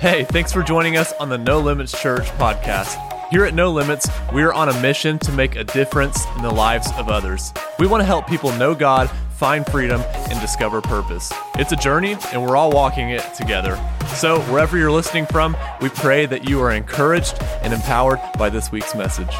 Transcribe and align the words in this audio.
Hey, 0.00 0.22
thanks 0.22 0.52
for 0.52 0.62
joining 0.62 0.96
us 0.96 1.12
on 1.14 1.28
the 1.28 1.38
No 1.38 1.58
Limits 1.58 1.90
Church 2.00 2.26
podcast. 2.38 2.96
Here 3.30 3.44
at 3.44 3.52
No 3.52 3.72
Limits, 3.72 4.08
we 4.32 4.44
are 4.44 4.52
on 4.52 4.68
a 4.68 4.80
mission 4.80 5.18
to 5.18 5.32
make 5.32 5.56
a 5.56 5.64
difference 5.64 6.24
in 6.36 6.42
the 6.42 6.52
lives 6.52 6.88
of 6.96 7.08
others. 7.08 7.52
We 7.80 7.88
want 7.88 8.02
to 8.02 8.04
help 8.04 8.28
people 8.28 8.52
know 8.52 8.76
God, 8.76 9.10
find 9.34 9.66
freedom, 9.66 10.00
and 10.00 10.40
discover 10.40 10.80
purpose. 10.80 11.32
It's 11.56 11.72
a 11.72 11.76
journey, 11.76 12.16
and 12.32 12.40
we're 12.40 12.56
all 12.56 12.70
walking 12.70 13.10
it 13.10 13.24
together. 13.34 13.74
So, 14.14 14.40
wherever 14.42 14.78
you're 14.78 14.92
listening 14.92 15.26
from, 15.26 15.56
we 15.80 15.88
pray 15.88 16.26
that 16.26 16.48
you 16.48 16.60
are 16.60 16.70
encouraged 16.70 17.42
and 17.62 17.72
empowered 17.72 18.20
by 18.38 18.50
this 18.50 18.70
week's 18.70 18.94
message. 18.94 19.34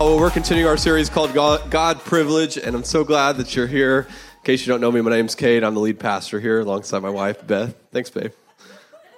Oh, 0.00 0.18
we're 0.18 0.32
continuing 0.32 0.68
our 0.68 0.76
series 0.76 1.08
called 1.08 1.32
God, 1.34 1.70
God 1.70 2.00
Privilege, 2.00 2.56
and 2.56 2.74
I'm 2.74 2.82
so 2.82 3.04
glad 3.04 3.36
that 3.36 3.54
you're 3.54 3.68
here. 3.68 4.08
In 4.08 4.42
case 4.42 4.66
you 4.66 4.72
don't 4.72 4.80
know 4.80 4.90
me, 4.90 5.02
my 5.02 5.12
name's 5.12 5.36
Kate. 5.36 5.62
I'm 5.62 5.74
the 5.74 5.80
lead 5.80 6.00
pastor 6.00 6.40
here 6.40 6.58
alongside 6.58 6.98
my 6.98 7.10
wife, 7.10 7.46
Beth. 7.46 7.72
Thanks, 7.92 8.10
babe. 8.10 8.32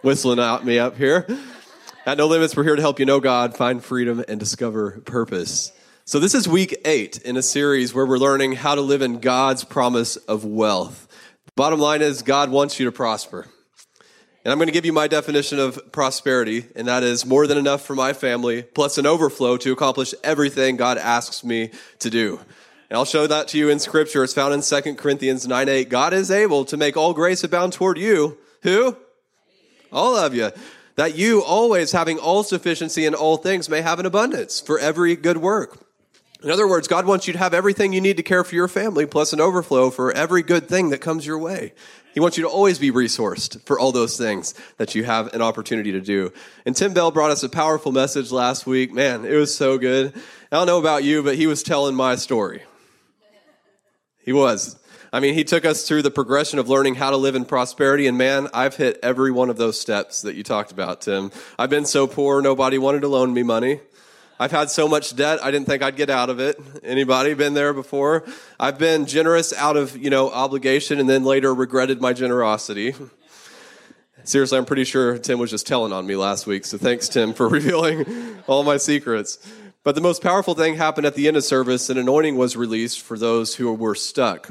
Whistling 0.02 0.38
out 0.38 0.64
me 0.64 0.78
up 0.78 0.96
here. 0.96 1.26
At 2.06 2.18
No 2.18 2.28
Limits, 2.28 2.56
we're 2.56 2.62
here 2.62 2.76
to 2.76 2.82
help 2.82 3.00
you 3.00 3.06
know 3.06 3.18
God, 3.18 3.56
find 3.56 3.82
freedom, 3.84 4.24
and 4.28 4.38
discover 4.38 5.00
purpose. 5.00 5.72
So, 6.04 6.20
this 6.20 6.34
is 6.34 6.46
week 6.46 6.80
eight 6.84 7.18
in 7.18 7.36
a 7.36 7.42
series 7.42 7.92
where 7.92 8.06
we're 8.06 8.18
learning 8.18 8.52
how 8.52 8.76
to 8.76 8.80
live 8.80 9.02
in 9.02 9.18
God's 9.18 9.64
promise 9.64 10.14
of 10.14 10.44
wealth. 10.44 11.08
Bottom 11.56 11.80
line 11.80 12.00
is, 12.00 12.22
God 12.22 12.50
wants 12.50 12.78
you 12.78 12.86
to 12.86 12.92
prosper. 12.92 13.48
And 14.44 14.52
I'm 14.52 14.58
going 14.58 14.68
to 14.68 14.72
give 14.72 14.86
you 14.86 14.92
my 14.92 15.08
definition 15.08 15.58
of 15.58 15.90
prosperity, 15.90 16.66
and 16.76 16.86
that 16.86 17.02
is 17.02 17.26
more 17.26 17.48
than 17.48 17.58
enough 17.58 17.84
for 17.84 17.96
my 17.96 18.12
family, 18.12 18.62
plus 18.62 18.98
an 18.98 19.06
overflow 19.06 19.56
to 19.56 19.72
accomplish 19.72 20.14
everything 20.22 20.76
God 20.76 20.96
asks 20.96 21.42
me 21.42 21.72
to 21.98 22.08
do. 22.08 22.38
And 22.88 22.96
I'll 22.96 23.04
show 23.04 23.26
that 23.26 23.48
to 23.48 23.58
you 23.58 23.68
in 23.68 23.80
scripture. 23.80 24.22
It's 24.22 24.32
found 24.32 24.54
in 24.54 24.62
2 24.62 24.94
Corinthians 24.94 25.48
9 25.48 25.68
8. 25.68 25.88
God 25.88 26.14
is 26.14 26.30
able 26.30 26.64
to 26.66 26.76
make 26.76 26.96
all 26.96 27.12
grace 27.12 27.42
abound 27.42 27.72
toward 27.72 27.98
you. 27.98 28.38
Who? 28.62 28.96
All 29.92 30.16
of 30.16 30.34
you. 30.34 30.50
That 30.96 31.16
you 31.16 31.42
always 31.42 31.92
having 31.92 32.18
all 32.18 32.42
sufficiency 32.42 33.06
in 33.06 33.14
all 33.14 33.36
things 33.36 33.68
may 33.68 33.82
have 33.82 34.00
an 34.00 34.06
abundance 34.06 34.60
for 34.60 34.78
every 34.78 35.14
good 35.14 35.36
work. 35.36 35.78
In 36.42 36.50
other 36.50 36.68
words, 36.68 36.86
God 36.86 37.06
wants 37.06 37.26
you 37.26 37.32
to 37.32 37.38
have 37.38 37.54
everything 37.54 37.92
you 37.92 38.00
need 38.00 38.16
to 38.16 38.22
care 38.22 38.44
for 38.44 38.54
your 38.54 38.68
family, 38.68 39.06
plus 39.06 39.32
an 39.32 39.40
overflow 39.40 39.90
for 39.90 40.12
every 40.12 40.42
good 40.42 40.68
thing 40.68 40.90
that 40.90 41.00
comes 41.00 41.26
your 41.26 41.38
way. 41.38 41.72
He 42.14 42.20
wants 42.20 42.36
you 42.36 42.44
to 42.44 42.48
always 42.48 42.78
be 42.78 42.90
resourced 42.90 43.64
for 43.64 43.78
all 43.78 43.92
those 43.92 44.16
things 44.16 44.54
that 44.76 44.94
you 44.94 45.04
have 45.04 45.34
an 45.34 45.42
opportunity 45.42 45.92
to 45.92 46.00
do. 46.00 46.32
And 46.64 46.74
Tim 46.74 46.92
Bell 46.94 47.10
brought 47.10 47.30
us 47.30 47.42
a 47.42 47.48
powerful 47.48 47.92
message 47.92 48.30
last 48.32 48.66
week. 48.66 48.92
Man, 48.92 49.24
it 49.24 49.34
was 49.34 49.54
so 49.54 49.78
good. 49.78 50.14
I 50.50 50.56
don't 50.56 50.66
know 50.66 50.78
about 50.78 51.04
you, 51.04 51.22
but 51.22 51.36
he 51.36 51.46
was 51.46 51.62
telling 51.62 51.94
my 51.94 52.16
story. 52.16 52.62
He 54.24 54.32
was. 54.32 54.78
I 55.12 55.20
mean, 55.20 55.34
he 55.34 55.44
took 55.44 55.64
us 55.64 55.88
through 55.88 56.02
the 56.02 56.10
progression 56.10 56.58
of 56.58 56.68
learning 56.68 56.96
how 56.96 57.10
to 57.10 57.16
live 57.16 57.34
in 57.34 57.44
prosperity. 57.44 58.06
And 58.06 58.18
man, 58.18 58.48
I've 58.52 58.76
hit 58.76 58.98
every 59.02 59.30
one 59.30 59.48
of 59.48 59.56
those 59.56 59.80
steps 59.80 60.22
that 60.22 60.34
you 60.34 60.42
talked 60.42 60.70
about, 60.70 61.00
Tim. 61.00 61.30
I've 61.58 61.70
been 61.70 61.86
so 61.86 62.06
poor, 62.06 62.42
nobody 62.42 62.78
wanted 62.78 63.00
to 63.02 63.08
loan 63.08 63.32
me 63.32 63.42
money. 63.42 63.80
I've 64.40 64.52
had 64.52 64.70
so 64.70 64.86
much 64.86 65.16
debt, 65.16 65.42
I 65.42 65.50
didn't 65.50 65.66
think 65.66 65.82
I'd 65.82 65.96
get 65.96 66.10
out 66.10 66.30
of 66.30 66.38
it. 66.38 66.60
Anybody 66.84 67.34
been 67.34 67.54
there 67.54 67.72
before? 67.72 68.24
I've 68.60 68.78
been 68.78 69.06
generous 69.06 69.52
out 69.52 69.76
of, 69.76 69.96
you 69.96 70.10
know, 70.10 70.30
obligation 70.30 71.00
and 71.00 71.08
then 71.08 71.24
later 71.24 71.52
regretted 71.52 72.00
my 72.00 72.12
generosity. 72.12 72.94
Seriously, 74.22 74.58
I'm 74.58 74.66
pretty 74.66 74.84
sure 74.84 75.18
Tim 75.18 75.38
was 75.38 75.50
just 75.50 75.66
telling 75.66 75.92
on 75.92 76.06
me 76.06 76.14
last 76.14 76.46
week. 76.46 76.66
So 76.66 76.78
thanks, 76.78 77.08
Tim, 77.08 77.32
for 77.32 77.48
revealing 77.48 78.38
all 78.46 78.62
my 78.62 78.76
secrets. 78.76 79.38
But 79.82 79.94
the 79.94 80.00
most 80.02 80.22
powerful 80.22 80.54
thing 80.54 80.76
happened 80.76 81.06
at 81.06 81.14
the 81.14 81.26
end 81.26 81.36
of 81.36 81.44
service. 81.44 81.88
An 81.88 81.98
anointing 81.98 82.36
was 82.36 82.56
released 82.56 83.00
for 83.00 83.18
those 83.18 83.54
who 83.54 83.72
were 83.72 83.94
stuck 83.94 84.50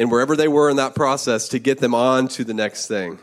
and 0.00 0.10
wherever 0.10 0.34
they 0.34 0.48
were 0.48 0.70
in 0.70 0.76
that 0.76 0.94
process 0.94 1.46
to 1.50 1.58
get 1.58 1.78
them 1.78 1.94
on 1.94 2.26
to 2.26 2.42
the 2.42 2.54
next 2.54 2.86
thing. 2.86 3.18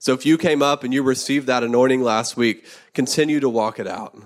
So 0.00 0.12
if 0.12 0.26
you 0.26 0.38
came 0.38 0.60
up 0.60 0.82
and 0.82 0.92
you 0.92 1.04
received 1.04 1.46
that 1.46 1.62
anointing 1.62 2.02
last 2.02 2.36
week, 2.36 2.66
continue 2.94 3.38
to 3.38 3.48
walk 3.48 3.78
it 3.78 3.86
out 3.86 4.18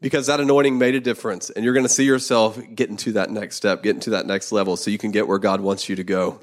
because 0.00 0.26
that 0.26 0.40
anointing 0.40 0.76
made 0.76 0.96
a 0.96 1.00
difference 1.00 1.50
and 1.50 1.64
you're 1.64 1.72
going 1.72 1.86
to 1.86 1.88
see 1.88 2.04
yourself 2.04 2.58
getting 2.74 2.96
to 2.96 3.12
that 3.12 3.30
next 3.30 3.54
step, 3.54 3.84
getting 3.84 4.00
to 4.00 4.10
that 4.10 4.26
next 4.26 4.50
level 4.50 4.76
so 4.76 4.90
you 4.90 4.98
can 4.98 5.12
get 5.12 5.28
where 5.28 5.38
God 5.38 5.60
wants 5.60 5.88
you 5.88 5.94
to 5.94 6.02
go. 6.02 6.40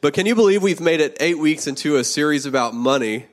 But 0.00 0.12
can 0.12 0.26
you 0.26 0.34
believe 0.34 0.64
we've 0.64 0.80
made 0.80 0.98
it 0.98 1.16
eight 1.20 1.38
weeks 1.38 1.68
into 1.68 1.96
a 1.96 2.04
series 2.04 2.46
about 2.46 2.74
money 2.74 3.26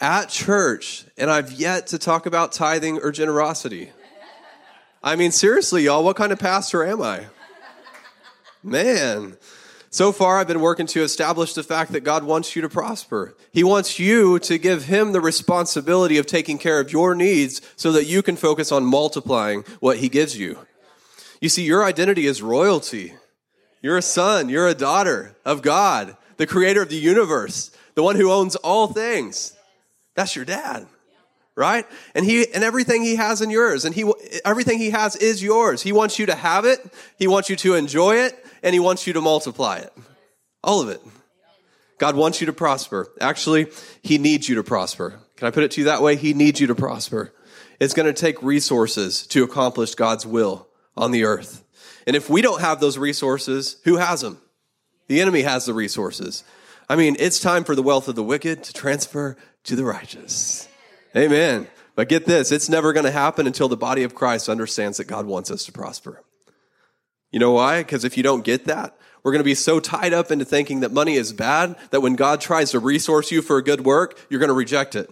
at 0.00 0.28
church 0.28 1.04
and 1.18 1.28
I've 1.32 1.50
yet 1.50 1.88
to 1.88 1.98
talk 1.98 2.26
about 2.26 2.52
tithing 2.52 3.00
or 3.00 3.10
generosity? 3.10 3.90
I 5.02 5.16
mean, 5.16 5.32
seriously, 5.32 5.82
y'all, 5.82 6.04
what 6.04 6.14
kind 6.14 6.30
of 6.30 6.38
pastor 6.38 6.84
am 6.84 7.02
I? 7.02 7.26
Man. 8.62 9.36
So 9.90 10.10
far, 10.10 10.38
I've 10.38 10.48
been 10.48 10.60
working 10.60 10.86
to 10.88 11.02
establish 11.02 11.52
the 11.52 11.62
fact 11.62 11.92
that 11.92 12.00
God 12.00 12.24
wants 12.24 12.56
you 12.56 12.62
to 12.62 12.68
prosper. 12.68 13.34
He 13.52 13.62
wants 13.62 13.98
you 13.98 14.38
to 14.38 14.56
give 14.56 14.84
Him 14.84 15.12
the 15.12 15.20
responsibility 15.20 16.16
of 16.16 16.26
taking 16.26 16.56
care 16.56 16.80
of 16.80 16.92
your 16.92 17.14
needs 17.14 17.60
so 17.76 17.92
that 17.92 18.06
you 18.06 18.22
can 18.22 18.36
focus 18.36 18.72
on 18.72 18.84
multiplying 18.84 19.64
what 19.80 19.98
He 19.98 20.08
gives 20.08 20.38
you. 20.38 20.58
You 21.42 21.50
see, 21.50 21.64
your 21.64 21.84
identity 21.84 22.26
is 22.26 22.40
royalty. 22.40 23.14
You're 23.82 23.98
a 23.98 24.02
son, 24.02 24.48
you're 24.48 24.68
a 24.68 24.74
daughter 24.74 25.36
of 25.44 25.60
God, 25.60 26.16
the 26.36 26.46
creator 26.46 26.82
of 26.82 26.88
the 26.88 26.96
universe, 26.96 27.70
the 27.94 28.02
one 28.02 28.16
who 28.16 28.30
owns 28.30 28.56
all 28.56 28.86
things. 28.86 29.54
That's 30.14 30.36
your 30.36 30.44
dad 30.44 30.86
right 31.54 31.86
and 32.14 32.24
he 32.24 32.46
and 32.54 32.64
everything 32.64 33.02
he 33.02 33.16
has 33.16 33.42
in 33.42 33.50
yours 33.50 33.84
and 33.84 33.94
he 33.94 34.10
everything 34.44 34.78
he 34.78 34.90
has 34.90 35.16
is 35.16 35.42
yours 35.42 35.82
he 35.82 35.92
wants 35.92 36.18
you 36.18 36.24
to 36.24 36.34
have 36.34 36.64
it 36.64 36.80
he 37.18 37.26
wants 37.26 37.50
you 37.50 37.56
to 37.56 37.74
enjoy 37.74 38.16
it 38.16 38.41
and 38.62 38.74
He 38.74 38.80
wants 38.80 39.06
you 39.06 39.12
to 39.14 39.20
multiply 39.20 39.78
it. 39.78 39.92
All 40.62 40.80
of 40.80 40.88
it. 40.88 41.00
God 41.98 42.16
wants 42.16 42.40
you 42.40 42.46
to 42.46 42.52
prosper. 42.52 43.08
Actually, 43.20 43.68
He 44.02 44.18
needs 44.18 44.48
you 44.48 44.56
to 44.56 44.62
prosper. 44.62 45.20
Can 45.36 45.48
I 45.48 45.50
put 45.50 45.64
it 45.64 45.72
to 45.72 45.80
you 45.80 45.84
that 45.86 46.02
way? 46.02 46.16
He 46.16 46.34
needs 46.34 46.60
you 46.60 46.68
to 46.68 46.74
prosper. 46.74 47.32
It's 47.80 47.94
going 47.94 48.06
to 48.06 48.12
take 48.12 48.42
resources 48.42 49.26
to 49.28 49.42
accomplish 49.42 49.94
God's 49.94 50.24
will 50.24 50.68
on 50.96 51.10
the 51.10 51.24
earth. 51.24 51.64
And 52.06 52.16
if 52.16 52.30
we 52.30 52.42
don't 52.42 52.60
have 52.60 52.80
those 52.80 52.98
resources, 52.98 53.78
who 53.84 53.96
has 53.96 54.20
them? 54.20 54.40
The 55.08 55.20
enemy 55.20 55.42
has 55.42 55.66
the 55.66 55.74
resources. 55.74 56.44
I 56.88 56.96
mean, 56.96 57.16
it's 57.18 57.40
time 57.40 57.64
for 57.64 57.74
the 57.74 57.82
wealth 57.82 58.08
of 58.08 58.14
the 58.14 58.22
wicked 58.22 58.64
to 58.64 58.72
transfer 58.72 59.36
to 59.64 59.76
the 59.76 59.84
righteous. 59.84 60.68
Amen. 61.16 61.68
But 61.94 62.08
get 62.08 62.24
this, 62.24 62.52
it's 62.52 62.68
never 62.68 62.92
going 62.92 63.04
to 63.04 63.10
happen 63.10 63.46
until 63.46 63.68
the 63.68 63.76
body 63.76 64.02
of 64.02 64.14
Christ 64.14 64.48
understands 64.48 64.98
that 64.98 65.04
God 65.04 65.26
wants 65.26 65.50
us 65.50 65.64
to 65.66 65.72
prosper. 65.72 66.22
You 67.32 67.40
know 67.40 67.52
why? 67.52 67.82
Because 67.82 68.04
if 68.04 68.16
you 68.16 68.22
don't 68.22 68.44
get 68.44 68.66
that, 68.66 68.96
we're 69.22 69.32
going 69.32 69.40
to 69.40 69.44
be 69.44 69.54
so 69.54 69.80
tied 69.80 70.12
up 70.12 70.30
into 70.30 70.44
thinking 70.44 70.80
that 70.80 70.92
money 70.92 71.14
is 71.14 71.32
bad 71.32 71.76
that 71.90 72.00
when 72.00 72.14
God 72.14 72.40
tries 72.40 72.72
to 72.72 72.78
resource 72.78 73.32
you 73.32 73.40
for 73.40 73.56
a 73.56 73.64
good 73.64 73.84
work, 73.84 74.18
you're 74.28 74.40
going 74.40 74.48
to 74.48 74.54
reject 74.54 74.94
it. 74.94 75.10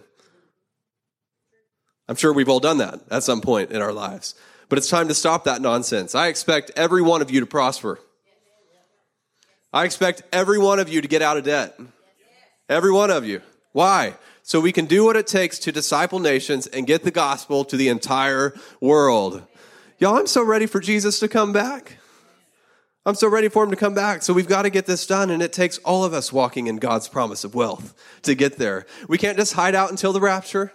I'm 2.07 2.15
sure 2.15 2.33
we've 2.33 2.49
all 2.49 2.59
done 2.59 2.77
that 2.79 2.99
at 3.09 3.23
some 3.23 3.41
point 3.41 3.71
in 3.71 3.81
our 3.81 3.93
lives. 3.93 4.35
But 4.69 4.77
it's 4.77 4.89
time 4.89 5.07
to 5.07 5.13
stop 5.13 5.45
that 5.45 5.61
nonsense. 5.61 6.13
I 6.13 6.27
expect 6.27 6.71
every 6.75 7.01
one 7.01 7.21
of 7.21 7.31
you 7.31 7.39
to 7.39 7.45
prosper. 7.45 7.99
I 9.73 9.85
expect 9.85 10.23
every 10.33 10.59
one 10.59 10.79
of 10.79 10.89
you 10.89 11.01
to 11.01 11.07
get 11.07 11.21
out 11.21 11.37
of 11.37 11.45
debt. 11.45 11.79
Every 12.67 12.91
one 12.91 13.11
of 13.11 13.25
you. 13.25 13.41
Why? 13.71 14.15
So 14.43 14.59
we 14.59 14.73
can 14.73 14.85
do 14.85 15.05
what 15.05 15.15
it 15.15 15.27
takes 15.27 15.59
to 15.59 15.71
disciple 15.71 16.19
nations 16.19 16.67
and 16.67 16.85
get 16.85 17.03
the 17.03 17.11
gospel 17.11 17.63
to 17.65 17.77
the 17.77 17.87
entire 17.87 18.53
world. 18.81 19.41
Y'all, 19.97 20.17
I'm 20.17 20.27
so 20.27 20.43
ready 20.43 20.65
for 20.65 20.81
Jesus 20.81 21.19
to 21.19 21.27
come 21.27 21.53
back. 21.53 21.97
I'm 23.03 23.15
so 23.15 23.27
ready 23.27 23.49
for 23.49 23.63
him 23.63 23.71
to 23.71 23.75
come 23.75 23.95
back. 23.95 24.21
So 24.21 24.31
we've 24.31 24.47
got 24.47 24.61
to 24.61 24.69
get 24.69 24.85
this 24.85 25.07
done. 25.07 25.31
And 25.31 25.41
it 25.41 25.51
takes 25.51 25.79
all 25.79 26.03
of 26.03 26.13
us 26.13 26.31
walking 26.31 26.67
in 26.67 26.77
God's 26.77 27.07
promise 27.07 27.43
of 27.43 27.55
wealth 27.55 27.95
to 28.23 28.35
get 28.35 28.57
there. 28.57 28.85
We 29.07 29.17
can't 29.17 29.37
just 29.37 29.53
hide 29.53 29.73
out 29.73 29.89
until 29.89 30.13
the 30.13 30.21
rapture. 30.21 30.71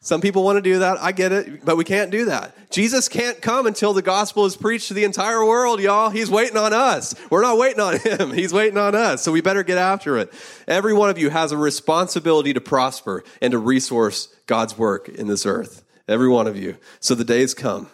Some 0.00 0.20
people 0.20 0.44
want 0.44 0.56
to 0.56 0.62
do 0.62 0.78
that. 0.78 1.02
I 1.02 1.10
get 1.10 1.32
it, 1.32 1.64
but 1.64 1.76
we 1.76 1.82
can't 1.82 2.12
do 2.12 2.26
that. 2.26 2.70
Jesus 2.70 3.08
can't 3.08 3.42
come 3.42 3.66
until 3.66 3.92
the 3.92 4.00
gospel 4.00 4.46
is 4.46 4.56
preached 4.56 4.88
to 4.88 4.94
the 4.94 5.02
entire 5.02 5.44
world, 5.44 5.80
y'all. 5.80 6.10
He's 6.10 6.30
waiting 6.30 6.56
on 6.56 6.72
us. 6.72 7.16
We're 7.30 7.42
not 7.42 7.58
waiting 7.58 7.80
on 7.80 7.98
him. 7.98 8.30
He's 8.30 8.52
waiting 8.52 8.78
on 8.78 8.94
us. 8.94 9.22
So 9.22 9.32
we 9.32 9.40
better 9.40 9.64
get 9.64 9.76
after 9.76 10.16
it. 10.16 10.32
Every 10.68 10.94
one 10.94 11.10
of 11.10 11.18
you 11.18 11.30
has 11.30 11.50
a 11.50 11.56
responsibility 11.56 12.52
to 12.54 12.60
prosper 12.60 13.24
and 13.42 13.50
to 13.50 13.58
resource 13.58 14.28
God's 14.46 14.78
work 14.78 15.08
in 15.08 15.26
this 15.26 15.44
earth. 15.44 15.82
Every 16.06 16.28
one 16.28 16.46
of 16.46 16.56
you. 16.56 16.76
So 17.00 17.16
the 17.16 17.24
days 17.24 17.52
come 17.52 17.90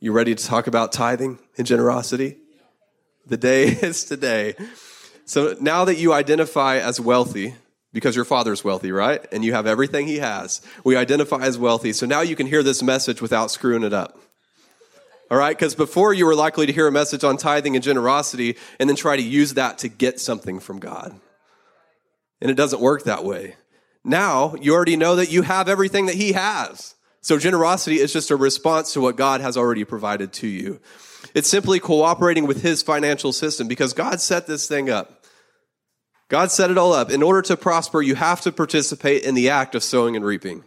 you 0.00 0.12
ready 0.12 0.34
to 0.34 0.44
talk 0.44 0.66
about 0.66 0.92
tithing 0.92 1.38
and 1.56 1.66
generosity? 1.66 2.36
The 3.26 3.36
day 3.36 3.64
is 3.82 4.04
today. 4.04 4.54
So 5.24 5.56
now 5.60 5.84
that 5.86 5.96
you 5.96 6.12
identify 6.12 6.76
as 6.76 7.00
wealthy, 7.00 7.54
because 7.92 8.14
your 8.14 8.24
father's 8.24 8.62
wealthy, 8.62 8.92
right? 8.92 9.24
And 9.32 9.44
you 9.44 9.54
have 9.54 9.66
everything 9.66 10.06
he 10.06 10.18
has. 10.18 10.60
We 10.84 10.96
identify 10.96 11.40
as 11.42 11.58
wealthy. 11.58 11.92
So 11.94 12.04
now 12.04 12.20
you 12.20 12.36
can 12.36 12.46
hear 12.46 12.62
this 12.62 12.82
message 12.82 13.22
without 13.22 13.50
screwing 13.50 13.82
it 13.82 13.94
up. 13.94 14.18
All 15.30 15.38
right? 15.38 15.56
Because 15.56 15.74
before 15.74 16.12
you 16.12 16.26
were 16.26 16.34
likely 16.34 16.66
to 16.66 16.72
hear 16.72 16.86
a 16.86 16.92
message 16.92 17.24
on 17.24 17.38
tithing 17.38 17.74
and 17.74 17.82
generosity 17.82 18.56
and 18.78 18.88
then 18.88 18.96
try 18.96 19.16
to 19.16 19.22
use 19.22 19.54
that 19.54 19.78
to 19.78 19.88
get 19.88 20.20
something 20.20 20.60
from 20.60 20.78
God. 20.78 21.18
And 22.40 22.50
it 22.50 22.54
doesn't 22.54 22.82
work 22.82 23.04
that 23.04 23.24
way. 23.24 23.56
Now 24.04 24.54
you 24.56 24.74
already 24.74 24.96
know 24.96 25.16
that 25.16 25.32
you 25.32 25.42
have 25.42 25.68
everything 25.68 26.04
that 26.06 26.16
he 26.16 26.32
has. 26.32 26.95
So 27.26 27.40
generosity 27.40 27.96
is 27.96 28.12
just 28.12 28.30
a 28.30 28.36
response 28.36 28.92
to 28.92 29.00
what 29.00 29.16
God 29.16 29.40
has 29.40 29.56
already 29.56 29.82
provided 29.82 30.32
to 30.34 30.46
you. 30.46 30.78
It's 31.34 31.48
simply 31.48 31.80
cooperating 31.80 32.46
with 32.46 32.62
his 32.62 32.82
financial 32.82 33.32
system 33.32 33.66
because 33.66 33.94
God 33.94 34.20
set 34.20 34.46
this 34.46 34.68
thing 34.68 34.90
up. 34.90 35.24
God 36.28 36.52
set 36.52 36.70
it 36.70 36.78
all 36.78 36.92
up. 36.92 37.10
In 37.10 37.24
order 37.24 37.42
to 37.42 37.56
prosper, 37.56 38.00
you 38.00 38.14
have 38.14 38.42
to 38.42 38.52
participate 38.52 39.24
in 39.24 39.34
the 39.34 39.50
act 39.50 39.74
of 39.74 39.82
sowing 39.82 40.14
and 40.14 40.24
reaping. 40.24 40.62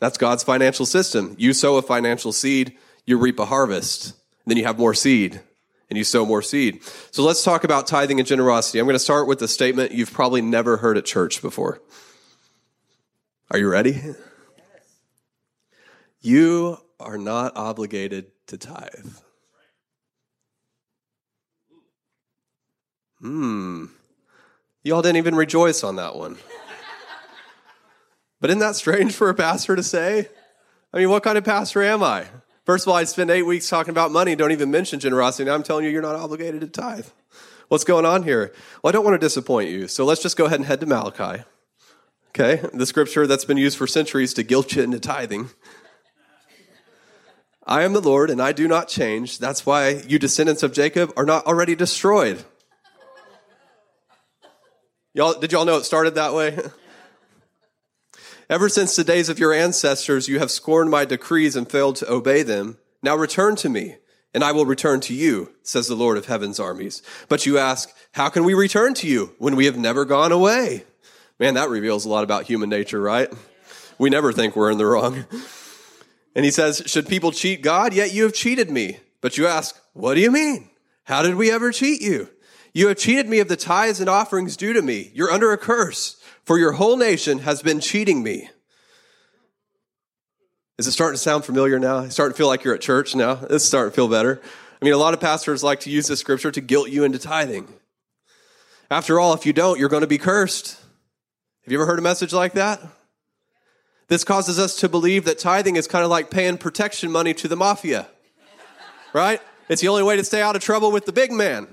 That's 0.00 0.18
God's 0.18 0.42
financial 0.42 0.84
system. 0.84 1.34
You 1.38 1.54
sow 1.54 1.78
a 1.78 1.82
financial 1.82 2.34
seed, 2.34 2.76
you 3.06 3.16
reap 3.16 3.38
a 3.38 3.46
harvest. 3.46 4.12
Then 4.44 4.58
you 4.58 4.64
have 4.64 4.78
more 4.78 4.92
seed 4.92 5.40
and 5.88 5.96
you 5.96 6.04
sow 6.04 6.26
more 6.26 6.42
seed. 6.42 6.82
So 7.10 7.24
let's 7.24 7.42
talk 7.42 7.64
about 7.64 7.86
tithing 7.86 8.20
and 8.20 8.28
generosity. 8.28 8.80
I'm 8.80 8.84
going 8.84 8.96
to 8.96 8.98
start 8.98 9.26
with 9.26 9.40
a 9.40 9.48
statement 9.48 9.92
you've 9.92 10.12
probably 10.12 10.42
never 10.42 10.76
heard 10.76 10.98
at 10.98 11.06
church 11.06 11.40
before. 11.40 11.80
Are 13.50 13.58
you 13.58 13.70
ready? 13.70 13.98
You 16.22 16.78
are 17.00 17.18
not 17.18 17.56
obligated 17.56 18.26
to 18.46 18.56
tithe. 18.56 19.10
Hmm. 23.18 23.86
Y'all 24.84 25.02
didn't 25.02 25.16
even 25.16 25.34
rejoice 25.34 25.82
on 25.82 25.96
that 25.96 26.14
one. 26.14 26.38
But 28.40 28.50
isn't 28.50 28.60
that 28.60 28.76
strange 28.76 29.14
for 29.14 29.28
a 29.28 29.34
pastor 29.34 29.76
to 29.76 29.82
say? 29.82 30.28
I 30.92 30.98
mean, 30.98 31.10
what 31.10 31.22
kind 31.22 31.38
of 31.38 31.44
pastor 31.44 31.82
am 31.82 32.02
I? 32.02 32.26
First 32.64 32.86
of 32.86 32.90
all, 32.90 32.96
I 32.96 33.04
spend 33.04 33.30
eight 33.30 33.42
weeks 33.42 33.68
talking 33.68 33.90
about 33.90 34.12
money, 34.12 34.36
don't 34.36 34.52
even 34.52 34.70
mention 34.70 35.00
generosity. 35.00 35.44
Now 35.44 35.54
I'm 35.54 35.62
telling 35.62 35.84
you, 35.84 35.90
you're 35.90 36.02
not 36.02 36.16
obligated 36.16 36.60
to 36.60 36.66
tithe. 36.68 37.06
What's 37.68 37.84
going 37.84 38.04
on 38.04 38.22
here? 38.22 38.52
Well, 38.82 38.90
I 38.90 38.92
don't 38.92 39.04
want 39.04 39.14
to 39.14 39.24
disappoint 39.24 39.70
you, 39.70 39.88
so 39.88 40.04
let's 40.04 40.22
just 40.22 40.36
go 40.36 40.44
ahead 40.44 40.60
and 40.60 40.66
head 40.66 40.80
to 40.80 40.86
Malachi. 40.86 41.42
Okay, 42.28 42.62
the 42.72 42.86
scripture 42.86 43.26
that's 43.26 43.44
been 43.44 43.56
used 43.56 43.76
for 43.76 43.86
centuries 43.86 44.34
to 44.34 44.42
guilt 44.42 44.74
you 44.74 44.82
into 44.82 45.00
tithing. 45.00 45.50
I 47.66 47.82
am 47.82 47.92
the 47.92 48.00
Lord, 48.00 48.28
and 48.28 48.42
I 48.42 48.52
do 48.52 48.66
not 48.66 48.88
change. 48.88 49.38
That's 49.38 49.64
why 49.64 50.02
you 50.08 50.18
descendants 50.18 50.62
of 50.62 50.72
Jacob 50.72 51.12
are 51.16 51.24
not 51.24 51.46
already 51.46 51.76
destroyed. 51.76 52.44
Y'all, 55.14 55.38
did 55.38 55.52
y'all 55.52 55.64
know 55.64 55.76
it 55.76 55.84
started 55.84 56.14
that 56.16 56.34
way? 56.34 56.58
Ever 58.50 58.68
since 58.68 58.96
the 58.96 59.04
days 59.04 59.28
of 59.28 59.38
your 59.38 59.52
ancestors, 59.52 60.28
you 60.28 60.38
have 60.40 60.50
scorned 60.50 60.90
my 60.90 61.04
decrees 61.04 61.54
and 61.54 61.70
failed 61.70 61.96
to 61.96 62.10
obey 62.10 62.42
them. 62.42 62.78
Now 63.02 63.14
return 63.14 63.54
to 63.56 63.68
me, 63.68 63.96
and 64.34 64.42
I 64.42 64.52
will 64.52 64.66
return 64.66 65.00
to 65.02 65.14
you, 65.14 65.52
says 65.62 65.86
the 65.86 65.94
Lord 65.94 66.18
of 66.18 66.26
heaven's 66.26 66.58
armies. 66.58 67.02
But 67.28 67.46
you 67.46 67.58
ask, 67.58 67.94
how 68.12 68.28
can 68.28 68.44
we 68.44 68.54
return 68.54 68.94
to 68.94 69.06
you 69.06 69.34
when 69.38 69.54
we 69.54 69.66
have 69.66 69.78
never 69.78 70.04
gone 70.04 70.32
away? 70.32 70.84
Man, 71.38 71.54
that 71.54 71.68
reveals 71.68 72.04
a 72.04 72.08
lot 72.08 72.24
about 72.24 72.44
human 72.44 72.68
nature, 72.68 73.00
right? 73.00 73.32
We 73.98 74.10
never 74.10 74.32
think 74.32 74.56
we're 74.56 74.70
in 74.70 74.78
the 74.78 74.86
wrong. 74.86 75.24
And 76.34 76.44
he 76.44 76.50
says, 76.50 76.82
should 76.86 77.06
people 77.06 77.32
cheat 77.32 77.62
God? 77.62 77.92
Yet 77.92 78.12
you 78.12 78.22
have 78.22 78.32
cheated 78.32 78.70
me. 78.70 78.98
But 79.20 79.38
you 79.38 79.46
ask, 79.46 79.78
what 79.92 80.14
do 80.14 80.20
you 80.20 80.30
mean? 80.30 80.70
How 81.04 81.22
did 81.22 81.34
we 81.34 81.50
ever 81.50 81.72
cheat 81.72 82.00
you? 82.00 82.28
You 82.72 82.88
have 82.88 82.96
cheated 82.96 83.28
me 83.28 83.38
of 83.40 83.48
the 83.48 83.56
tithes 83.56 84.00
and 84.00 84.08
offerings 84.08 84.56
due 84.56 84.72
to 84.72 84.82
me. 84.82 85.10
You're 85.14 85.30
under 85.30 85.52
a 85.52 85.58
curse, 85.58 86.16
for 86.44 86.58
your 86.58 86.72
whole 86.72 86.96
nation 86.96 87.40
has 87.40 87.62
been 87.62 87.80
cheating 87.80 88.22
me. 88.22 88.48
Is 90.78 90.86
it 90.86 90.92
starting 90.92 91.16
to 91.16 91.22
sound 91.22 91.44
familiar 91.44 91.78
now? 91.78 91.98
It's 91.98 92.14
starting 92.14 92.32
to 92.32 92.38
feel 92.38 92.48
like 92.48 92.64
you're 92.64 92.74
at 92.74 92.80
church 92.80 93.14
now? 93.14 93.44
It's 93.50 93.64
starting 93.64 93.90
to 93.90 93.94
feel 93.94 94.08
better. 94.08 94.40
I 94.80 94.84
mean, 94.84 94.94
a 94.94 94.98
lot 94.98 95.14
of 95.14 95.20
pastors 95.20 95.62
like 95.62 95.80
to 95.80 95.90
use 95.90 96.08
this 96.08 96.18
scripture 96.18 96.50
to 96.50 96.60
guilt 96.60 96.88
you 96.88 97.04
into 97.04 97.18
tithing. 97.18 97.68
After 98.90 99.20
all, 99.20 99.34
if 99.34 99.46
you 99.46 99.52
don't, 99.52 99.78
you're 99.78 99.88
going 99.88 100.00
to 100.00 100.06
be 100.06 100.18
cursed. 100.18 100.80
Have 101.64 101.72
you 101.72 101.78
ever 101.78 101.86
heard 101.86 101.98
a 101.98 102.02
message 102.02 102.32
like 102.32 102.54
that? 102.54 102.80
This 104.12 104.24
causes 104.24 104.58
us 104.58 104.76
to 104.80 104.90
believe 104.90 105.24
that 105.24 105.38
tithing 105.38 105.76
is 105.76 105.86
kind 105.86 106.04
of 106.04 106.10
like 106.10 106.28
paying 106.28 106.58
protection 106.58 107.10
money 107.10 107.32
to 107.32 107.48
the 107.48 107.56
mafia, 107.56 108.08
right? 109.14 109.40
It's 109.70 109.80
the 109.80 109.88
only 109.88 110.02
way 110.02 110.16
to 110.16 110.24
stay 110.24 110.42
out 110.42 110.54
of 110.54 110.60
trouble 110.60 110.92
with 110.92 111.06
the 111.06 111.12
big 111.12 111.32
man 111.32 111.66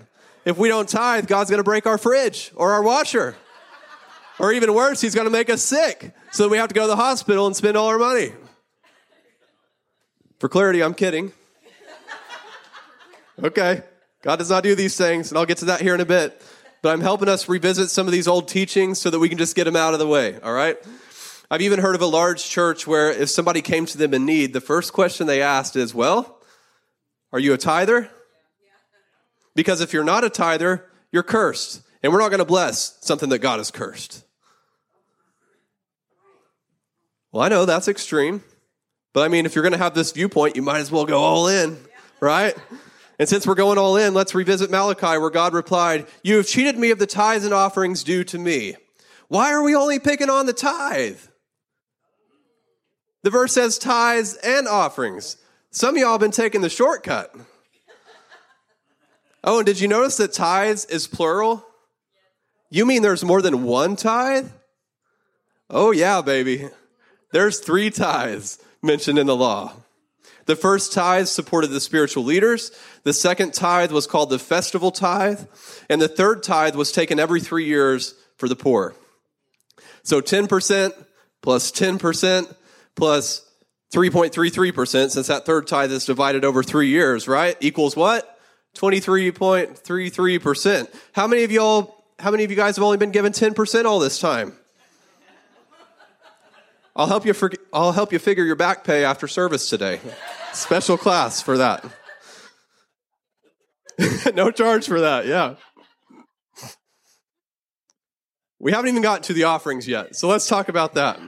if 0.45 0.57
we 0.57 0.69
don't 0.69 0.87
tithe, 0.87 1.27
God's 1.27 1.49
going 1.49 1.59
to 1.59 1.65
break 1.65 1.85
our 1.85 1.97
fridge 1.97 2.53
or 2.55 2.71
our 2.71 2.81
washer. 2.81 3.35
Or 4.39 4.53
even 4.53 4.73
worse, 4.73 5.01
he's 5.01 5.13
going 5.13 5.25
to 5.25 5.31
make 5.31 5.49
us 5.49 5.61
sick 5.61 6.13
so 6.31 6.43
that 6.43 6.49
we 6.49 6.55
have 6.55 6.69
to 6.69 6.73
go 6.73 6.83
to 6.83 6.87
the 6.87 6.95
hospital 6.95 7.45
and 7.45 7.53
spend 7.53 7.75
all 7.75 7.89
our 7.89 7.99
money. 7.99 8.31
For 10.39 10.47
clarity, 10.47 10.81
I'm 10.81 10.93
kidding. 10.93 11.33
Okay, 13.43 13.83
God 14.21 14.37
does 14.37 14.49
not 14.49 14.63
do 14.63 14.75
these 14.75 14.95
things, 14.95 15.29
and 15.29 15.37
I'll 15.37 15.45
get 15.45 15.57
to 15.57 15.65
that 15.65 15.81
here 15.81 15.93
in 15.93 15.99
a 15.99 16.05
bit. 16.05 16.41
But 16.81 16.93
I'm 16.93 17.01
helping 17.01 17.27
us 17.27 17.49
revisit 17.49 17.89
some 17.89 18.07
of 18.07 18.13
these 18.13 18.29
old 18.29 18.47
teachings 18.47 19.01
so 19.01 19.09
that 19.09 19.19
we 19.19 19.27
can 19.27 19.37
just 19.37 19.57
get 19.57 19.65
them 19.65 19.75
out 19.75 19.91
of 19.91 19.99
the 19.99 20.07
way, 20.07 20.39
all 20.39 20.53
right? 20.53 20.77
I've 21.51 21.61
even 21.61 21.79
heard 21.79 21.95
of 21.95 22.01
a 22.01 22.05
large 22.05 22.47
church 22.47 22.85
where 22.85 23.11
if 23.11 23.29
somebody 23.29 23.61
came 23.61 23.85
to 23.87 23.97
them 23.97 24.13
in 24.13 24.25
need, 24.25 24.53
the 24.53 24.61
first 24.61 24.93
question 24.93 25.25
they 25.25 25.41
asked 25.41 25.75
is, 25.75 25.93
Well, 25.93 26.39
are 27.31 27.39
you 27.39 27.53
a 27.53 27.57
tither? 27.57 28.09
Because 29.55 29.81
if 29.81 29.91
you're 29.91 30.03
not 30.03 30.23
a 30.23 30.29
tither, 30.29 30.85
you're 31.11 31.23
cursed. 31.23 31.81
And 32.01 32.13
we're 32.13 32.19
not 32.19 32.29
going 32.29 32.39
to 32.39 32.45
bless 32.45 32.97
something 33.01 33.29
that 33.29 33.39
God 33.39 33.57
has 33.57 33.71
cursed. 33.71 34.23
Well, 37.31 37.43
I 37.43 37.49
know 37.49 37.65
that's 37.65 37.87
extreme. 37.87 38.43
But 39.11 39.23
I 39.23 39.27
mean, 39.27 39.45
if 39.45 39.55
you're 39.55 39.63
going 39.63 39.73
to 39.73 39.79
have 39.79 39.95
this 39.95 40.11
viewpoint, 40.11 40.55
you 40.55 40.61
might 40.61 40.79
as 40.79 40.91
well 40.91 41.05
go 41.05 41.19
all 41.19 41.47
in, 41.47 41.77
right? 42.19 42.55
And 43.17 43.27
since 43.27 43.45
we're 43.45 43.55
going 43.55 43.77
all 43.77 43.97
in, 43.97 44.13
let's 44.13 44.35
revisit 44.35 44.69
Malachi 44.69 45.17
where 45.17 45.29
God 45.29 45.53
replied, 45.53 46.07
You 46.23 46.37
have 46.37 46.47
cheated 46.47 46.77
me 46.77 46.91
of 46.91 46.99
the 46.99 47.07
tithes 47.07 47.43
and 47.43 47.53
offerings 47.53 48.03
due 48.03 48.23
to 48.25 48.37
me. 48.37 48.75
Why 49.27 49.51
are 49.51 49.63
we 49.63 49.75
only 49.75 49.99
picking 49.99 50.29
on 50.29 50.45
the 50.45 50.53
tithe? 50.53 51.19
The 53.23 53.29
verse 53.29 53.53
says 53.53 53.77
tithes 53.77 54.35
and 54.35 54.67
offerings. 54.67 55.37
Some 55.71 55.95
of 55.95 56.01
y'all 56.01 56.11
have 56.11 56.21
been 56.21 56.31
taking 56.31 56.61
the 56.61 56.69
shortcut. 56.69 57.35
Oh, 59.43 59.59
and 59.59 59.65
did 59.65 59.79
you 59.79 59.87
notice 59.87 60.17
that 60.17 60.33
tithes 60.33 60.85
is 60.85 61.07
plural? 61.07 61.65
You 62.69 62.85
mean 62.85 63.01
there's 63.01 63.23
more 63.23 63.41
than 63.41 63.63
one 63.63 63.95
tithe? 63.95 64.49
Oh, 65.69 65.91
yeah, 65.91 66.21
baby. 66.21 66.69
There's 67.31 67.59
three 67.59 67.89
tithes 67.89 68.59
mentioned 68.81 69.19
in 69.19 69.27
the 69.27 69.35
law. 69.35 69.73
The 70.45 70.55
first 70.55 70.93
tithe 70.93 71.27
supported 71.27 71.67
the 71.67 71.79
spiritual 71.79 72.23
leaders. 72.23 72.71
The 73.03 73.13
second 73.13 73.53
tithe 73.53 73.91
was 73.91 74.07
called 74.07 74.31
the 74.31 74.39
festival 74.39 74.89
tithe. 74.91 75.41
And 75.89 76.01
the 76.01 76.07
third 76.07 76.41
tithe 76.41 76.75
was 76.75 76.91
taken 76.91 77.19
every 77.19 77.39
three 77.39 77.65
years 77.65 78.15
for 78.37 78.49
the 78.49 78.55
poor. 78.55 78.95
So 80.01 80.21
10% 80.21 80.91
plus 81.41 81.71
10% 81.71 82.55
plus 82.95 83.45
3.33%, 83.93 85.11
since 85.11 85.27
that 85.27 85.45
third 85.45 85.67
tithe 85.67 85.91
is 85.91 86.05
divided 86.05 86.43
over 86.45 86.63
three 86.63 86.89
years, 86.89 87.27
right? 87.27 87.55
Equals 87.59 87.95
what? 87.95 88.39
23.33%. 88.75 90.95
How 91.13 91.27
many 91.27 91.43
of 91.43 91.51
y'all 91.51 91.99
how 92.19 92.31
many 92.31 92.43
of 92.43 92.51
you 92.51 92.57
guys 92.57 92.75
have 92.75 92.83
only 92.83 92.97
been 92.97 93.11
given 93.11 93.31
10% 93.31 93.85
all 93.85 93.99
this 93.99 94.19
time? 94.19 94.53
I'll 96.95 97.07
help 97.07 97.25
you 97.25 97.33
for, 97.33 97.49
I'll 97.71 97.93
help 97.93 98.11
you 98.11 98.19
figure 98.19 98.43
your 98.43 98.57
back 98.57 98.83
pay 98.83 99.05
after 99.05 99.27
service 99.27 99.69
today. 99.69 100.01
Special 100.51 100.97
class 100.97 101.41
for 101.41 101.57
that. 101.57 101.85
no 104.35 104.51
charge 104.51 104.87
for 104.87 104.99
that, 104.99 105.25
yeah. 105.25 105.55
We 108.59 108.73
haven't 108.73 108.89
even 108.89 109.01
gotten 109.01 109.23
to 109.23 109.33
the 109.33 109.45
offerings 109.45 109.87
yet, 109.87 110.17
so 110.17 110.27
let's 110.27 110.47
talk 110.47 110.67
about 110.67 110.95
that. 110.95 111.19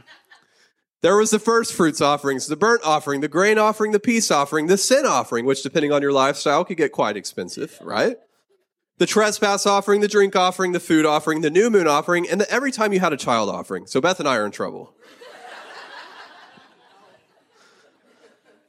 There 1.02 1.18
was 1.18 1.32
the 1.32 1.40
first 1.40 1.74
fruits 1.74 2.00
offerings, 2.00 2.46
the 2.46 2.56
burnt 2.56 2.84
offering, 2.84 3.22
the 3.22 3.28
grain 3.28 3.58
offering, 3.58 3.92
the 3.92 4.00
peace 4.00 4.30
offering, 4.30 4.68
the 4.68 4.78
sin 4.78 5.06
offering, 5.06 5.46
which 5.46 5.64
depending 5.64 5.92
on 5.92 6.02
your 6.02 6.12
lifestyle 6.14 6.64
could 6.64 6.78
get 6.78 6.92
quite 6.92 7.18
expensive, 7.18 7.80
right? 7.82 8.18
The 9.00 9.08
trespass 9.08 9.66
offering, 9.66 10.02
the 10.02 10.08
drink 10.08 10.36
offering, 10.36 10.74
the 10.74 10.80
food 10.80 11.08
offering, 11.08 11.42
the 11.42 11.50
new 11.50 11.72
moon 11.72 11.88
offering, 11.88 12.30
and 12.30 12.40
the 12.40 12.52
every 12.52 12.72
time 12.72 12.94
you 12.94 13.00
had 13.00 13.14
a 13.14 13.18
child 13.18 13.50
offering. 13.50 13.88
So 13.88 14.00
Beth 14.00 14.20
and 14.20 14.30
I 14.30 14.36
are 14.36 14.46
in 14.46 14.52
trouble. 14.52 14.94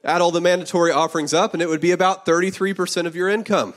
Add 0.05 0.21
all 0.21 0.31
the 0.33 0.41
mandatory 0.41 0.91
offerings 0.91 1.35
up, 1.35 1.53
and 1.53 1.63
it 1.63 1.69
would 1.69 1.83
be 1.83 1.93
about 1.93 2.27
33% 2.27 3.07
of 3.07 3.15
your 3.15 3.29
income. 3.29 3.75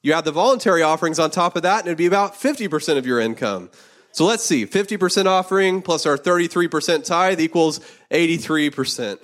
You 0.00 0.12
add 0.12 0.24
the 0.24 0.32
voluntary 0.32 0.82
offerings 0.82 1.18
on 1.18 1.30
top 1.30 1.56
of 1.56 1.62
that, 1.62 1.80
and 1.80 1.88
it'd 1.88 1.98
be 1.98 2.06
about 2.06 2.34
50% 2.34 2.96
of 2.96 3.04
your 3.04 3.20
income. 3.20 3.70
So 4.14 4.24
let's 4.26 4.44
see 4.44 4.64
50% 4.64 5.26
offering 5.26 5.82
plus 5.82 6.06
our 6.06 6.16
33% 6.16 7.04
tithe 7.04 7.40
equals 7.40 7.80
83%. 8.12 9.18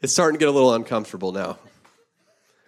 It's 0.00 0.14
starting 0.14 0.38
to 0.38 0.42
get 0.42 0.48
a 0.48 0.50
little 0.50 0.72
uncomfortable 0.72 1.30
now. 1.30 1.58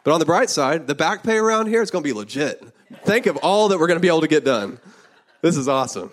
But 0.04 0.12
on 0.12 0.20
the 0.20 0.26
bright 0.26 0.50
side, 0.50 0.86
the 0.86 0.94
back 0.94 1.22
pay 1.22 1.38
around 1.38 1.68
here 1.68 1.80
is 1.80 1.90
going 1.90 2.04
to 2.04 2.06
be 2.06 2.12
legit. 2.12 2.62
Think 3.04 3.24
of 3.24 3.38
all 3.38 3.68
that 3.68 3.78
we're 3.78 3.86
going 3.86 3.96
to 3.96 4.02
be 4.02 4.08
able 4.08 4.20
to 4.20 4.28
get 4.28 4.44
done. 4.44 4.80
This 5.40 5.56
is 5.56 5.66
awesome. 5.66 6.10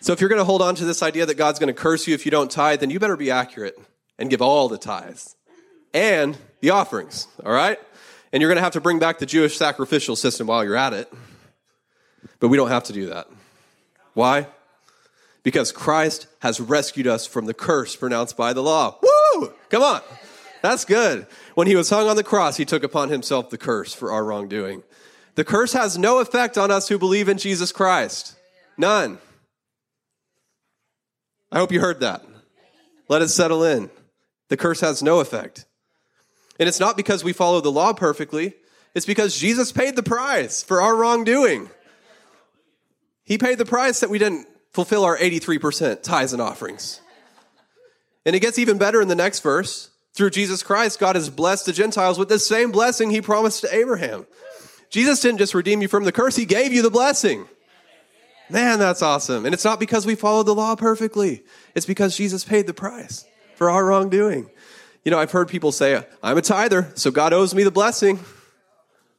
So 0.00 0.12
if 0.12 0.20
you're 0.20 0.28
going 0.28 0.40
to 0.40 0.44
hold 0.44 0.60
on 0.60 0.74
to 0.74 0.84
this 0.84 1.02
idea 1.02 1.24
that 1.24 1.38
God's 1.38 1.58
going 1.58 1.74
to 1.74 1.80
curse 1.80 2.06
you 2.06 2.12
if 2.12 2.26
you 2.26 2.30
don't 2.30 2.50
tithe, 2.50 2.80
then 2.80 2.90
you 2.90 3.00
better 3.00 3.16
be 3.16 3.30
accurate 3.30 3.78
and 4.18 4.28
give 4.28 4.42
all 4.42 4.68
the 4.68 4.76
tithes 4.76 5.36
and 5.94 6.36
the 6.60 6.68
offerings, 6.68 7.28
all 7.46 7.52
right? 7.52 7.78
And 8.30 8.42
you're 8.42 8.50
going 8.50 8.58
to 8.58 8.62
have 8.62 8.74
to 8.74 8.80
bring 8.82 8.98
back 8.98 9.20
the 9.20 9.26
Jewish 9.26 9.56
sacrificial 9.56 10.16
system 10.16 10.48
while 10.48 10.62
you're 10.62 10.76
at 10.76 10.92
it. 10.92 11.10
But 12.40 12.48
we 12.48 12.56
don't 12.56 12.70
have 12.70 12.84
to 12.84 12.92
do 12.92 13.06
that. 13.06 13.28
Why? 14.14 14.46
Because 15.42 15.72
Christ 15.72 16.26
has 16.40 16.60
rescued 16.60 17.06
us 17.06 17.26
from 17.26 17.46
the 17.46 17.54
curse 17.54 17.96
pronounced 17.96 18.36
by 18.36 18.52
the 18.52 18.62
law. 18.62 18.98
Woo! 19.02 19.52
Come 19.68 19.82
on. 19.82 20.00
That's 20.62 20.84
good. 20.84 21.26
When 21.54 21.66
he 21.66 21.76
was 21.76 21.88
hung 21.88 22.08
on 22.08 22.16
the 22.16 22.24
cross, 22.24 22.56
he 22.56 22.64
took 22.64 22.82
upon 22.82 23.08
himself 23.08 23.50
the 23.50 23.58
curse 23.58 23.94
for 23.94 24.12
our 24.12 24.24
wrongdoing. 24.24 24.82
The 25.34 25.44
curse 25.44 25.72
has 25.72 25.96
no 25.96 26.18
effect 26.18 26.58
on 26.58 26.70
us 26.70 26.88
who 26.88 26.98
believe 26.98 27.28
in 27.28 27.38
Jesus 27.38 27.72
Christ. 27.72 28.36
None. 28.76 29.18
I 31.52 31.58
hope 31.58 31.72
you 31.72 31.80
heard 31.80 32.00
that. 32.00 32.24
Let 33.08 33.22
it 33.22 33.28
settle 33.28 33.64
in. 33.64 33.90
The 34.48 34.56
curse 34.56 34.80
has 34.80 35.02
no 35.02 35.20
effect. 35.20 35.64
And 36.58 36.68
it's 36.68 36.80
not 36.80 36.96
because 36.96 37.24
we 37.24 37.32
follow 37.32 37.60
the 37.60 37.72
law 37.72 37.92
perfectly, 37.92 38.54
it's 38.94 39.06
because 39.06 39.38
Jesus 39.38 39.72
paid 39.72 39.96
the 39.96 40.02
price 40.02 40.62
for 40.62 40.82
our 40.82 40.96
wrongdoing. 40.96 41.70
He 43.24 43.38
paid 43.38 43.58
the 43.58 43.64
price 43.64 44.00
that 44.00 44.10
we 44.10 44.18
didn't 44.18 44.46
fulfill 44.72 45.04
our 45.04 45.16
83% 45.16 46.02
tithes 46.02 46.32
and 46.32 46.42
offerings. 46.42 47.00
And 48.24 48.36
it 48.36 48.40
gets 48.40 48.58
even 48.58 48.78
better 48.78 49.00
in 49.00 49.08
the 49.08 49.14
next 49.14 49.40
verse. 49.40 49.90
Through 50.12 50.30
Jesus 50.30 50.62
Christ, 50.62 50.98
God 50.98 51.16
has 51.16 51.30
blessed 51.30 51.66
the 51.66 51.72
Gentiles 51.72 52.18
with 52.18 52.28
the 52.28 52.38
same 52.38 52.72
blessing 52.72 53.10
he 53.10 53.20
promised 53.20 53.60
to 53.62 53.74
Abraham. 53.74 54.26
Jesus 54.90 55.20
didn't 55.20 55.38
just 55.38 55.54
redeem 55.54 55.82
you 55.82 55.88
from 55.88 56.04
the 56.04 56.12
curse, 56.12 56.36
he 56.36 56.44
gave 56.44 56.72
you 56.72 56.82
the 56.82 56.90
blessing. 56.90 57.46
Man, 58.50 58.80
that's 58.80 59.02
awesome. 59.02 59.46
And 59.46 59.54
it's 59.54 59.64
not 59.64 59.78
because 59.78 60.04
we 60.04 60.16
followed 60.16 60.46
the 60.46 60.54
law 60.54 60.74
perfectly, 60.74 61.44
it's 61.74 61.86
because 61.86 62.16
Jesus 62.16 62.44
paid 62.44 62.66
the 62.66 62.74
price 62.74 63.24
for 63.54 63.70
our 63.70 63.84
wrongdoing. 63.84 64.50
You 65.04 65.10
know, 65.10 65.18
I've 65.18 65.30
heard 65.30 65.48
people 65.48 65.72
say, 65.72 66.04
I'm 66.22 66.36
a 66.36 66.42
tither, 66.42 66.90
so 66.94 67.10
God 67.10 67.32
owes 67.32 67.54
me 67.54 67.62
the 67.62 67.70
blessing. 67.70 68.18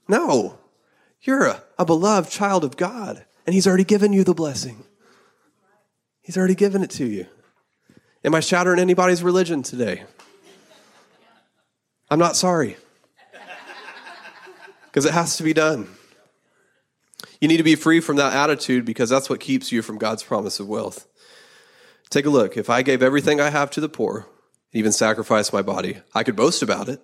No, 0.08 0.60
you're 1.22 1.46
a, 1.46 1.63
a 1.79 1.86
beloved 1.86 2.29
child 2.29 2.63
of 2.63 2.77
God, 2.77 3.25
and 3.51 3.55
He's 3.55 3.67
already 3.67 3.84
given 3.84 4.13
you 4.13 4.24
the 4.24 4.34
blessing. 4.34 4.86
He's 6.22 6.38
already 6.38 6.55
given 6.55 6.84
it 6.84 6.89
to 6.91 7.05
you. 7.05 7.25
Am 8.24 8.34
I 8.34 8.39
shattering 8.39 8.79
anybody's 8.79 9.22
religion 9.22 9.62
today? 9.62 10.05
I'm 12.10 12.17
not 12.17 12.38
sorry. 12.38 12.77
Because 14.86 15.03
it 15.03 15.12
has 15.12 15.36
to 15.36 15.43
be 15.43 15.51
done. 15.51 15.89
You 17.41 17.50
need 17.50 17.58
to 17.58 17.63
be 17.63 17.75
free 17.75 18.00
from 18.00 18.15
that 18.15 18.31
attitude 18.31 18.86
because 18.86 19.10
that's 19.10 19.29
what 19.29 19.41
keeps 19.41 19.70
you 19.70 19.81
from 19.81 19.98
God's 19.98 20.24
promise 20.24 20.62
of 20.62 20.70
wealth. 20.70 21.05
Take 22.10 22.25
a 22.25 22.29
look. 22.29 22.55
If 22.55 22.70
I 22.70 22.84
gave 22.84 23.03
everything 23.03 23.41
I 23.41 23.50
have 23.50 23.70
to 23.72 23.81
the 23.81 23.89
poor, 23.89 24.27
even 24.72 24.93
sacrificed 24.93 25.51
my 25.51 25.62
body, 25.62 25.98
I 26.15 26.24
could 26.24 26.38
boast 26.38 26.63
about 26.63 26.88
it. 26.88 27.01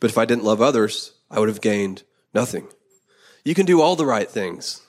But 0.00 0.08
if 0.08 0.16
I 0.16 0.24
didn't 0.24 0.44
love 0.44 0.62
others, 0.62 1.12
I 1.30 1.40
would 1.40 1.50
have 1.50 1.60
gained 1.60 2.04
nothing. 2.32 2.68
You 3.44 3.54
can 3.54 3.66
do 3.66 3.82
all 3.82 3.96
the 3.96 4.06
right 4.06 4.30
things, 4.30 4.80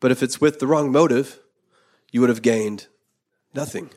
but 0.00 0.10
if 0.10 0.22
it's 0.22 0.40
with 0.40 0.58
the 0.58 0.66
wrong 0.66 0.92
motive, 0.92 1.38
you 2.10 2.20
would 2.20 2.30
have 2.30 2.42
gained 2.42 2.86
nothing. 3.54 3.90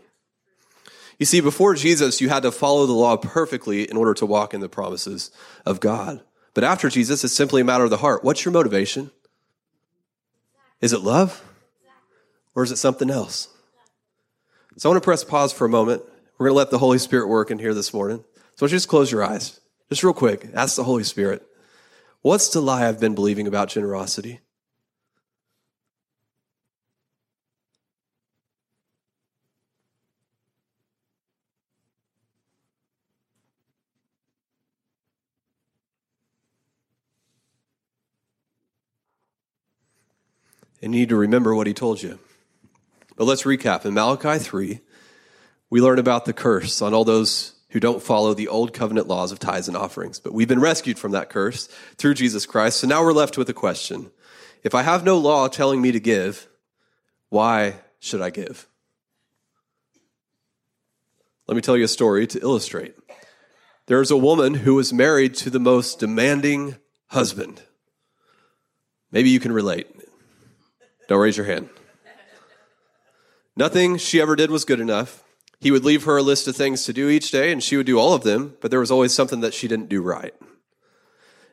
You 1.18 1.26
see, 1.26 1.42
before 1.42 1.76
Jesus, 1.76 2.22
you 2.22 2.30
had 2.30 2.44
to 2.44 2.52
follow 2.52 2.86
the 2.86 2.94
law 2.94 3.18
perfectly 3.18 3.84
in 3.84 3.98
order 3.98 4.14
to 4.16 4.26
walk 4.26 4.54
in 4.54 4.62
the 4.62 4.70
promises 4.70 5.32
of 5.66 5.82
God. 5.82 6.22
But 6.54 6.64
after 6.64 6.90
Jesus, 6.90 7.24
it's 7.24 7.34
simply 7.34 7.62
a 7.62 7.66
matter 7.66 7.84
of 7.84 7.90
the 7.90 7.98
heart. 7.98 8.24
What's 8.24 8.46
your 8.46 8.54
motivation? 8.54 9.12
Is 10.82 10.94
it 10.94 11.02
love? 11.02 11.44
Or 12.56 12.64
is 12.64 12.72
it 12.72 12.78
something 12.78 13.10
else? 13.10 13.50
So 14.78 14.90
I 14.90 14.94
want 14.94 15.04
to 15.04 15.06
press 15.06 15.26
pause 15.26 15.52
for 15.52 15.66
a 15.66 15.70
moment. 15.70 16.04
We're 16.38 16.48
going 16.48 16.56
to 16.56 16.58
let 16.58 16.72
the 16.72 16.80
Holy 16.80 17.00
Spirit 17.00 17.28
work 17.28 17.52
in 17.52 17.60
here 17.60 17.74
this 17.74 17.94
morning. 17.94 18.24
So 18.56 18.66
just 18.66 18.88
close 18.88 19.12
your 19.12 19.24
eyes. 19.24 19.60
Just 19.90 20.04
real 20.04 20.14
quick. 20.14 20.48
Ask 20.54 20.78
the 20.78 20.86
Holy 20.86 21.04
Spirit, 21.04 21.46
what's 22.22 22.48
the 22.50 22.62
lie 22.62 22.88
I've 22.88 23.00
been 23.00 23.16
believing 23.16 23.46
about 23.46 23.68
generosity? 23.68 24.40
And 40.82 40.94
you 40.94 41.02
need 41.02 41.10
to 41.10 41.16
remember 41.16 41.54
what 41.54 41.68
he 41.68 41.74
told 41.74 42.02
you. 42.02 42.20
But 43.16 43.26
let's 43.26 43.44
recap. 43.44 43.86
In 43.86 43.94
Malachi 43.94 44.40
3, 44.40 44.80
we 45.70 45.82
learn 45.82 46.00
about 46.00 46.26
the 46.26 46.34
curse 46.34 46.82
on 46.82 46.94
all 46.94 47.04
those 47.04 47.54
who 47.70 47.80
don't 47.80 48.02
follow 48.02 48.34
the 48.34 48.48
old 48.48 48.74
covenant 48.74 49.08
laws 49.08 49.32
of 49.32 49.40
tithes 49.40 49.68
and 49.68 49.78
offerings. 49.78 50.20
But 50.20 50.34
we've 50.34 50.48
been 50.48 50.60
rescued 50.60 50.98
from 50.98 51.12
that 51.12 51.30
curse 51.30 51.68
through 51.98 52.16
Jesus 52.16 52.46
Christ. 52.46 52.80
So 52.80 52.88
now 52.88 53.04
we're 53.04 53.14
left 53.14 53.38
with 53.38 53.50
a 53.50 53.54
question. 53.54 54.10
If 54.64 54.74
I 54.74 54.82
have 54.82 55.04
no 55.04 55.18
law 55.18 55.48
telling 55.48 55.82
me 55.82 55.92
to 55.92 56.00
give, 56.00 56.48
why 57.30 57.76
should 58.00 58.22
I 58.22 58.30
give? 58.30 58.68
Let 61.48 61.56
me 61.56 61.62
tell 61.62 61.78
you 61.78 61.86
a 61.86 61.90
story 61.90 62.28
to 62.28 62.42
illustrate. 62.42 62.96
There's 63.86 64.12
a 64.12 64.18
woman 64.18 64.54
who 64.54 64.76
was 64.76 64.94
married 64.94 65.34
to 65.36 65.50
the 65.50 65.60
most 65.60 66.00
demanding 66.00 66.76
husband. 67.08 67.62
Maybe 69.12 69.30
you 69.30 69.40
can 69.40 69.52
relate. 69.52 69.88
Don't 71.10 71.20
raise 71.20 71.38
your 71.38 71.48
hand. 71.48 71.70
Nothing 73.56 73.98
she 73.98 74.22
ever 74.22 74.36
did 74.36 74.52
was 74.52 74.64
good 74.64 74.80
enough. 74.80 75.24
He 75.60 75.72
would 75.72 75.84
leave 75.84 76.04
her 76.04 76.18
a 76.18 76.22
list 76.22 76.48
of 76.48 76.56
things 76.56 76.86
to 76.86 76.94
do 76.94 77.10
each 77.10 77.32
day, 77.32 77.52
and 77.52 77.64
she 77.64 77.76
would 77.76 77.88
do 77.88 77.98
all 77.98 78.14
of 78.14 78.22
them, 78.22 78.56
but 78.62 78.70
there 78.70 78.80
was 78.80 78.92
always 78.92 79.12
something 79.12 79.42
that 79.42 79.56
she 79.56 79.68
didn't 79.68 79.90
do 79.90 80.04
right. 80.04 80.36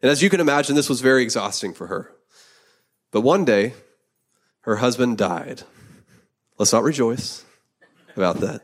And 0.02 0.10
as 0.10 0.22
you 0.22 0.28
can 0.28 0.40
imagine, 0.40 0.76
this 0.76 0.90
was 0.90 1.00
very 1.00 1.22
exhausting 1.22 1.72
for 1.72 1.86
her. 1.86 2.12
But 3.10 3.22
one 3.22 3.46
day, 3.46 3.72
her 4.60 4.76
husband 4.76 5.16
died. 5.16 5.62
Let's 6.58 6.74
not 6.74 6.84
rejoice 6.84 7.42
about 8.14 8.40
that. 8.40 8.60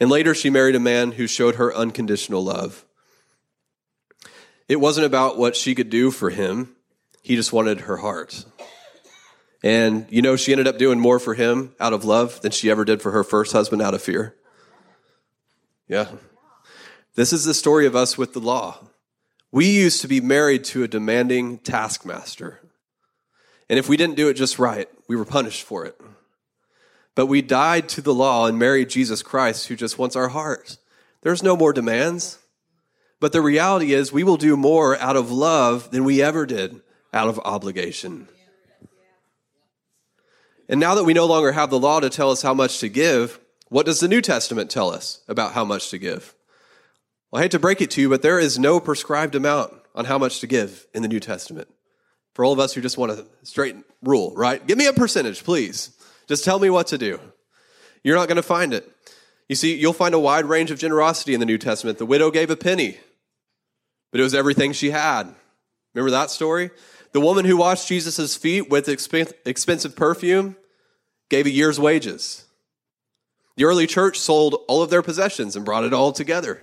And 0.00 0.10
later, 0.10 0.34
she 0.34 0.50
married 0.50 0.74
a 0.74 0.80
man 0.80 1.12
who 1.12 1.28
showed 1.28 1.54
her 1.54 1.72
unconditional 1.72 2.42
love. 2.42 2.84
It 4.66 4.80
wasn't 4.80 5.06
about 5.06 5.38
what 5.38 5.54
she 5.54 5.76
could 5.76 5.90
do 5.90 6.10
for 6.10 6.30
him, 6.30 6.74
he 7.22 7.36
just 7.36 7.52
wanted 7.52 7.82
her 7.82 7.98
heart. 7.98 8.44
And 9.62 10.06
you 10.08 10.22
know, 10.22 10.36
she 10.36 10.52
ended 10.52 10.68
up 10.68 10.78
doing 10.78 11.00
more 11.00 11.18
for 11.18 11.34
him 11.34 11.74
out 11.80 11.92
of 11.92 12.04
love 12.04 12.40
than 12.42 12.52
she 12.52 12.70
ever 12.70 12.84
did 12.84 13.02
for 13.02 13.10
her 13.10 13.24
first 13.24 13.52
husband 13.52 13.82
out 13.82 13.94
of 13.94 14.02
fear. 14.02 14.34
Yeah. 15.88 16.08
This 17.14 17.32
is 17.32 17.44
the 17.44 17.54
story 17.54 17.86
of 17.86 17.96
us 17.96 18.16
with 18.16 18.32
the 18.32 18.40
law. 18.40 18.78
We 19.50 19.68
used 19.70 20.02
to 20.02 20.08
be 20.08 20.20
married 20.20 20.64
to 20.64 20.84
a 20.84 20.88
demanding 20.88 21.58
taskmaster. 21.58 22.60
And 23.68 23.78
if 23.78 23.88
we 23.88 23.96
didn't 23.96 24.16
do 24.16 24.28
it 24.28 24.34
just 24.34 24.58
right, 24.58 24.88
we 25.08 25.16
were 25.16 25.24
punished 25.24 25.62
for 25.62 25.84
it. 25.84 26.00
But 27.14 27.26
we 27.26 27.42
died 27.42 27.88
to 27.90 28.00
the 28.00 28.14
law 28.14 28.46
and 28.46 28.58
married 28.58 28.90
Jesus 28.90 29.22
Christ, 29.22 29.66
who 29.66 29.76
just 29.76 29.98
wants 29.98 30.14
our 30.14 30.28
hearts. 30.28 30.78
There's 31.22 31.42
no 31.42 31.56
more 31.56 31.72
demands. 31.72 32.38
But 33.18 33.32
the 33.32 33.40
reality 33.40 33.92
is, 33.92 34.12
we 34.12 34.22
will 34.22 34.36
do 34.36 34.56
more 34.56 34.96
out 34.98 35.16
of 35.16 35.32
love 35.32 35.90
than 35.90 36.04
we 36.04 36.22
ever 36.22 36.46
did 36.46 36.80
out 37.12 37.28
of 37.28 37.40
obligation. 37.40 38.28
And 40.68 40.78
now 40.80 40.94
that 40.94 41.04
we 41.04 41.14
no 41.14 41.26
longer 41.26 41.52
have 41.52 41.70
the 41.70 41.78
law 41.78 42.00
to 42.00 42.10
tell 42.10 42.30
us 42.30 42.42
how 42.42 42.54
much 42.54 42.78
to 42.80 42.88
give, 42.88 43.40
what 43.68 43.86
does 43.86 44.00
the 44.00 44.08
New 44.08 44.20
Testament 44.20 44.70
tell 44.70 44.90
us 44.90 45.20
about 45.28 45.52
how 45.52 45.64
much 45.64 45.90
to 45.90 45.98
give? 45.98 46.34
Well, 47.30 47.40
I 47.40 47.44
hate 47.44 47.52
to 47.52 47.58
break 47.58 47.80
it 47.80 47.90
to 47.92 48.00
you, 48.00 48.08
but 48.08 48.22
there 48.22 48.38
is 48.38 48.58
no 48.58 48.80
prescribed 48.80 49.34
amount 49.34 49.72
on 49.94 50.04
how 50.04 50.18
much 50.18 50.40
to 50.40 50.46
give 50.46 50.86
in 50.94 51.02
the 51.02 51.08
New 51.08 51.20
Testament. 51.20 51.68
For 52.34 52.44
all 52.44 52.52
of 52.52 52.60
us 52.60 52.72
who 52.72 52.80
just 52.80 52.98
want 52.98 53.12
a 53.12 53.26
straight 53.42 53.76
rule, 54.02 54.32
right? 54.36 54.64
Give 54.64 54.78
me 54.78 54.86
a 54.86 54.92
percentage, 54.92 55.42
please. 55.42 55.90
Just 56.28 56.44
tell 56.44 56.58
me 56.58 56.70
what 56.70 56.88
to 56.88 56.98
do. 56.98 57.18
You're 58.04 58.16
not 58.16 58.28
going 58.28 58.36
to 58.36 58.42
find 58.42 58.72
it. 58.72 58.88
You 59.48 59.56
see, 59.56 59.74
you'll 59.74 59.92
find 59.92 60.14
a 60.14 60.18
wide 60.18 60.44
range 60.44 60.70
of 60.70 60.78
generosity 60.78 61.34
in 61.34 61.40
the 61.40 61.46
New 61.46 61.58
Testament. 61.58 61.98
The 61.98 62.06
widow 62.06 62.30
gave 62.30 62.50
a 62.50 62.56
penny, 62.56 62.98
but 64.12 64.20
it 64.20 64.22
was 64.22 64.34
everything 64.34 64.72
she 64.72 64.90
had. 64.90 65.34
Remember 65.94 66.10
that 66.12 66.30
story? 66.30 66.70
The 67.18 67.24
woman 67.24 67.46
who 67.46 67.56
washed 67.56 67.88
Jesus' 67.88 68.36
feet 68.36 68.70
with 68.70 68.88
expensive 68.88 69.96
perfume 69.96 70.54
gave 71.28 71.46
a 71.46 71.50
year's 71.50 71.80
wages. 71.80 72.46
The 73.56 73.64
early 73.64 73.88
church 73.88 74.20
sold 74.20 74.54
all 74.68 74.84
of 74.84 74.90
their 74.90 75.02
possessions 75.02 75.56
and 75.56 75.64
brought 75.64 75.82
it 75.82 75.92
all 75.92 76.12
together. 76.12 76.62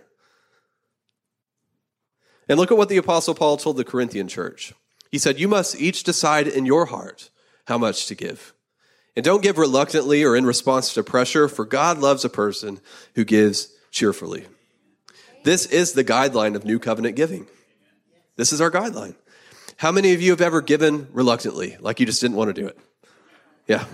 And 2.48 2.58
look 2.58 2.72
at 2.72 2.78
what 2.78 2.88
the 2.88 2.96
Apostle 2.96 3.36
Paul 3.36 3.58
told 3.58 3.76
the 3.76 3.84
Corinthian 3.84 4.30
church. 4.30 4.72
He 5.12 5.18
said, 5.18 5.42
You 5.42 5.50
must 5.50 5.76
each 5.76 6.06
decide 6.06 6.48
in 6.48 6.66
your 6.66 6.86
heart 6.86 7.32
how 7.68 7.78
much 7.78 8.08
to 8.08 8.16
give. 8.16 8.54
And 9.14 9.26
don't 9.26 9.44
give 9.44 9.58
reluctantly 9.58 10.24
or 10.24 10.38
in 10.38 10.46
response 10.46 10.94
to 10.94 11.04
pressure, 11.04 11.50
for 11.50 11.66
God 11.66 11.98
loves 11.98 12.24
a 12.24 12.30
person 12.30 12.80
who 13.16 13.26
gives 13.26 13.74
cheerfully. 13.92 14.46
This 15.44 15.66
is 15.66 15.92
the 15.92 16.06
guideline 16.06 16.56
of 16.56 16.64
new 16.64 16.80
covenant 16.80 17.18
giving. 17.18 17.46
This 18.38 18.54
is 18.54 18.62
our 18.62 18.72
guideline. 18.72 19.16
How 19.78 19.92
many 19.92 20.14
of 20.14 20.22
you 20.22 20.32
have 20.32 20.42
ever 20.42 20.62
given 20.62 21.08
reluctantly, 21.12 21.78
like 21.80 22.00
you 22.00 22.06
just 22.06 22.22
didn't 22.22 22.38
want 22.38 22.54
to 22.54 22.62
do 22.62 22.68
it? 22.68 22.78
Yeah. 23.68 23.86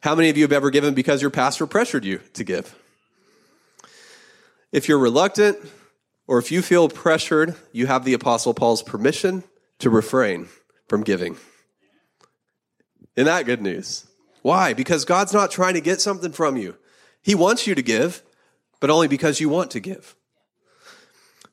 How 0.00 0.14
many 0.14 0.30
of 0.30 0.36
you 0.36 0.44
have 0.44 0.52
ever 0.52 0.70
given 0.70 0.94
because 0.94 1.20
your 1.20 1.30
pastor 1.30 1.66
pressured 1.66 2.04
you 2.04 2.20
to 2.34 2.44
give? 2.44 2.74
If 4.72 4.88
you're 4.88 4.98
reluctant 4.98 5.58
or 6.26 6.38
if 6.38 6.50
you 6.50 6.62
feel 6.62 6.88
pressured, 6.88 7.54
you 7.72 7.86
have 7.86 8.04
the 8.04 8.14
Apostle 8.14 8.54
Paul's 8.54 8.82
permission 8.82 9.44
to 9.78 9.90
refrain 9.90 10.48
from 10.88 11.02
giving. 11.02 11.36
Isn't 13.16 13.26
that 13.26 13.46
good 13.46 13.60
news? 13.60 14.06
Why? 14.42 14.72
Because 14.72 15.04
God's 15.04 15.32
not 15.32 15.50
trying 15.50 15.74
to 15.74 15.80
get 15.80 16.00
something 16.00 16.32
from 16.32 16.56
you. 16.56 16.76
He 17.22 17.34
wants 17.34 17.66
you 17.66 17.74
to 17.74 17.82
give, 17.82 18.22
but 18.80 18.90
only 18.90 19.08
because 19.08 19.40
you 19.40 19.48
want 19.48 19.70
to 19.72 19.80
give. 19.80 20.16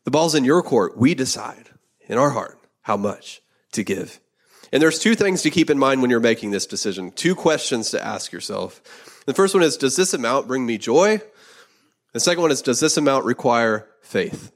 The 0.06 0.12
ball's 0.12 0.36
in 0.36 0.46
your 0.46 0.64
court. 0.64 0.98
We 0.98 1.14
decide 1.14 1.70
in 2.08 2.18
our 2.18 2.30
heart 2.30 2.57
how 2.88 2.96
much 2.96 3.42
to 3.74 3.84
give. 3.84 4.22
And 4.72 4.82
there's 4.82 4.98
two 4.98 5.14
things 5.14 5.42
to 5.42 5.50
keep 5.50 5.70
in 5.70 5.78
mind 5.78 6.02
when 6.02 6.10
you're 6.10 6.22
making 6.22 6.52
this 6.52 6.66
decision, 6.66 7.12
two 7.12 7.36
questions 7.36 7.90
to 7.92 8.02
ask 8.02 8.32
yourself. 8.32 8.82
The 9.26 9.34
first 9.34 9.54
one 9.54 9.62
is 9.62 9.76
Does 9.76 9.98
this 9.98 10.14
amount 10.14 10.48
bring 10.48 10.66
me 10.66 10.78
joy? 10.78 11.22
The 12.14 12.22
second 12.22 12.44
one 12.44 12.52
is 12.52 12.62
Does 12.62 12.80
this 12.80 12.96
amount 12.96 13.26
require 13.26 13.90
faith? 14.02 14.54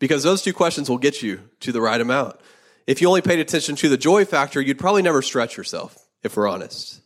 Because 0.00 0.24
those 0.24 0.42
two 0.42 0.52
questions 0.52 0.90
will 0.90 0.98
get 0.98 1.22
you 1.22 1.48
to 1.60 1.70
the 1.70 1.80
right 1.80 2.00
amount. 2.00 2.34
If 2.88 3.00
you 3.00 3.06
only 3.06 3.22
paid 3.22 3.38
attention 3.38 3.76
to 3.76 3.88
the 3.88 3.96
joy 3.96 4.24
factor, 4.24 4.60
you'd 4.60 4.80
probably 4.80 5.02
never 5.02 5.22
stretch 5.22 5.56
yourself, 5.56 5.96
if 6.24 6.36
we're 6.36 6.48
honest. 6.48 7.00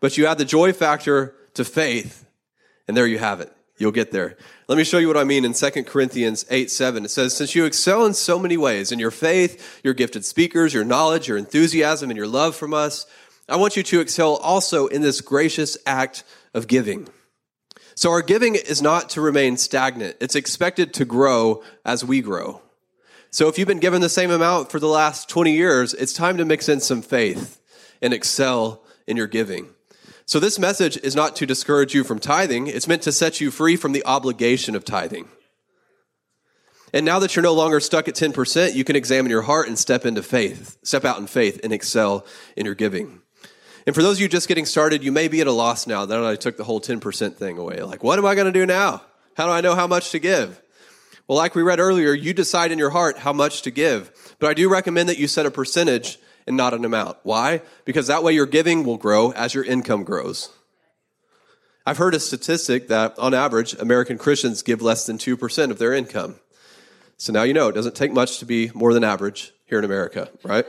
But 0.00 0.18
you 0.18 0.26
add 0.26 0.38
the 0.38 0.44
joy 0.44 0.72
factor 0.72 1.36
to 1.54 1.64
faith, 1.64 2.26
and 2.88 2.96
there 2.96 3.06
you 3.06 3.18
have 3.18 3.40
it. 3.40 3.52
You'll 3.76 3.92
get 3.92 4.12
there. 4.12 4.36
Let 4.68 4.78
me 4.78 4.84
show 4.84 4.98
you 4.98 5.08
what 5.08 5.16
I 5.16 5.24
mean 5.24 5.44
in 5.44 5.52
2 5.52 5.70
Corinthians 5.84 6.44
8 6.48 6.70
7. 6.70 7.04
It 7.04 7.10
says, 7.10 7.36
Since 7.36 7.54
you 7.54 7.64
excel 7.64 8.06
in 8.06 8.14
so 8.14 8.38
many 8.38 8.56
ways, 8.56 8.92
in 8.92 8.98
your 8.98 9.10
faith, 9.10 9.80
your 9.82 9.94
gifted 9.94 10.24
speakers, 10.24 10.72
your 10.72 10.84
knowledge, 10.84 11.26
your 11.26 11.36
enthusiasm, 11.36 12.10
and 12.10 12.16
your 12.16 12.28
love 12.28 12.54
from 12.54 12.72
us, 12.72 13.06
I 13.48 13.56
want 13.56 13.76
you 13.76 13.82
to 13.82 14.00
excel 14.00 14.36
also 14.36 14.86
in 14.86 15.02
this 15.02 15.20
gracious 15.20 15.76
act 15.86 16.22
of 16.54 16.68
giving. 16.68 17.08
So 17.96 18.10
our 18.10 18.22
giving 18.22 18.54
is 18.54 18.80
not 18.80 19.10
to 19.10 19.20
remain 19.20 19.56
stagnant. 19.56 20.16
It's 20.20 20.34
expected 20.34 20.94
to 20.94 21.04
grow 21.04 21.62
as 21.84 22.04
we 22.04 22.20
grow. 22.20 22.62
So 23.30 23.48
if 23.48 23.58
you've 23.58 23.68
been 23.68 23.80
given 23.80 24.00
the 24.00 24.08
same 24.08 24.30
amount 24.30 24.70
for 24.70 24.78
the 24.78 24.88
last 24.88 25.28
20 25.28 25.52
years, 25.52 25.92
it's 25.94 26.12
time 26.12 26.38
to 26.38 26.44
mix 26.44 26.68
in 26.68 26.80
some 26.80 27.02
faith 27.02 27.60
and 28.00 28.14
excel 28.14 28.82
in 29.06 29.16
your 29.16 29.26
giving. 29.26 29.70
So, 30.26 30.40
this 30.40 30.58
message 30.58 30.96
is 30.98 31.14
not 31.14 31.36
to 31.36 31.46
discourage 31.46 31.94
you 31.94 32.02
from 32.02 32.18
tithing, 32.18 32.66
it's 32.66 32.88
meant 32.88 33.02
to 33.02 33.12
set 33.12 33.40
you 33.40 33.50
free 33.50 33.76
from 33.76 33.92
the 33.92 34.04
obligation 34.06 34.74
of 34.74 34.84
tithing. 34.84 35.28
And 36.94 37.04
now 37.04 37.18
that 37.18 37.34
you're 37.34 37.42
no 37.42 37.52
longer 37.52 37.80
stuck 37.80 38.08
at 38.08 38.14
10%, 38.14 38.74
you 38.74 38.84
can 38.84 38.94
examine 38.94 39.30
your 39.30 39.42
heart 39.42 39.66
and 39.66 39.78
step 39.78 40.06
into 40.06 40.22
faith, 40.22 40.78
step 40.82 41.04
out 41.04 41.18
in 41.18 41.26
faith 41.26 41.60
and 41.64 41.72
excel 41.72 42.24
in 42.56 42.64
your 42.64 42.76
giving. 42.76 43.20
And 43.84 43.94
for 43.94 44.02
those 44.02 44.16
of 44.16 44.22
you 44.22 44.28
just 44.28 44.48
getting 44.48 44.64
started, 44.64 45.02
you 45.02 45.12
may 45.12 45.28
be 45.28 45.40
at 45.40 45.46
a 45.46 45.52
loss 45.52 45.86
now 45.86 46.06
that 46.06 46.24
I 46.24 46.36
took 46.36 46.56
the 46.56 46.64
whole 46.64 46.80
10% 46.80 47.34
thing 47.34 47.58
away. 47.58 47.82
Like, 47.82 48.02
what 48.02 48.18
am 48.18 48.24
I 48.24 48.34
going 48.34 48.46
to 48.46 48.52
do 48.52 48.64
now? 48.64 49.02
How 49.36 49.46
do 49.46 49.52
I 49.52 49.60
know 49.60 49.74
how 49.74 49.88
much 49.88 50.10
to 50.12 50.18
give? 50.18 50.62
Well, 51.26 51.36
like 51.36 51.54
we 51.54 51.62
read 51.62 51.80
earlier, 51.80 52.14
you 52.14 52.32
decide 52.32 52.70
in 52.70 52.78
your 52.78 52.90
heart 52.90 53.18
how 53.18 53.32
much 53.32 53.62
to 53.62 53.70
give. 53.70 54.10
But 54.38 54.50
I 54.50 54.54
do 54.54 54.70
recommend 54.70 55.08
that 55.08 55.18
you 55.18 55.26
set 55.26 55.46
a 55.46 55.50
percentage 55.50 56.18
and 56.46 56.56
not 56.56 56.74
an 56.74 56.84
amount. 56.84 57.18
Why? 57.22 57.62
Because 57.84 58.06
that 58.06 58.22
way 58.22 58.32
your 58.32 58.46
giving 58.46 58.84
will 58.84 58.96
grow 58.96 59.32
as 59.32 59.54
your 59.54 59.64
income 59.64 60.04
grows. 60.04 60.50
I've 61.86 61.98
heard 61.98 62.14
a 62.14 62.20
statistic 62.20 62.88
that 62.88 63.18
on 63.18 63.34
average, 63.34 63.74
American 63.74 64.16
Christians 64.16 64.62
give 64.62 64.80
less 64.80 65.06
than 65.06 65.18
2% 65.18 65.70
of 65.70 65.78
their 65.78 65.92
income. 65.92 66.36
So 67.18 67.32
now 67.32 67.42
you 67.42 67.54
know 67.54 67.68
it 67.68 67.74
doesn't 67.74 67.94
take 67.94 68.12
much 68.12 68.38
to 68.38 68.46
be 68.46 68.70
more 68.74 68.94
than 68.94 69.04
average 69.04 69.52
here 69.66 69.78
in 69.78 69.84
America, 69.84 70.30
right? 70.42 70.66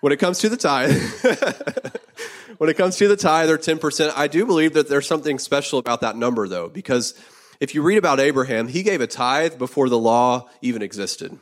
when 0.00 0.12
it 0.12 0.18
comes 0.18 0.38
to 0.40 0.48
the 0.48 0.56
tithe, 0.56 0.92
when 2.58 2.70
it 2.70 2.76
comes 2.76 2.96
to 2.96 3.08
the 3.08 3.16
tithe 3.16 3.50
or 3.50 3.58
10%, 3.58 4.12
I 4.14 4.28
do 4.28 4.46
believe 4.46 4.74
that 4.74 4.88
there's 4.88 5.06
something 5.06 5.38
special 5.38 5.78
about 5.78 6.02
that 6.02 6.16
number 6.16 6.46
though, 6.46 6.68
because 6.68 7.14
if 7.58 7.74
you 7.74 7.82
read 7.82 7.98
about 7.98 8.20
Abraham, 8.20 8.68
he 8.68 8.82
gave 8.82 9.00
a 9.00 9.06
tithe 9.06 9.58
before 9.58 9.88
the 9.88 9.98
law 9.98 10.48
even 10.60 10.82
existed. 10.82 11.38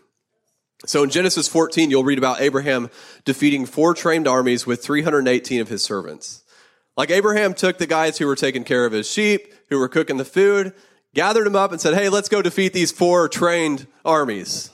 So 0.87 1.03
in 1.03 1.11
Genesis 1.11 1.49
14, 1.49 1.91
you'll 1.91 2.05
read 2.05 2.19
about 2.19 2.41
Abraham 2.41 2.91
defeating 3.25 3.65
four 3.65 3.95
trained 3.95 4.29
armies 4.29 4.67
with 4.67 4.85
318 4.85 5.61
of 5.61 5.69
his 5.69 5.83
servants. 5.83 6.43
Like 6.97 7.11
Abraham 7.11 7.55
took 7.55 7.79
the 7.79 7.87
guys 7.87 8.19
who 8.19 8.27
were 8.27 8.37
taking 8.37 8.65
care 8.65 8.85
of 8.85 8.93
his 8.93 9.11
sheep, 9.11 9.53
who 9.71 9.79
were 9.79 9.89
cooking 9.89 10.19
the 10.19 10.25
food, 10.25 10.73
gathered 11.15 11.47
them 11.47 11.57
up 11.57 11.73
and 11.73 11.81
said, 11.81 11.95
Hey, 11.95 12.09
let's 12.09 12.29
go 12.29 12.43
defeat 12.43 12.73
these 12.73 12.93
four 12.93 13.29
trained 13.29 13.87
armies. 14.05 14.71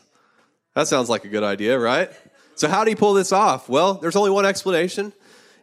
That 0.74 0.88
sounds 0.88 1.08
like 1.08 1.24
a 1.24 1.28
good 1.28 1.42
idea, 1.42 1.78
right? 1.78 2.10
So 2.56 2.68
how 2.68 2.84
did 2.84 2.90
he 2.90 2.96
pull 2.96 3.14
this 3.14 3.32
off? 3.32 3.68
Well, 3.68 3.94
there's 3.94 4.16
only 4.16 4.30
one 4.30 4.44
explanation, 4.44 5.12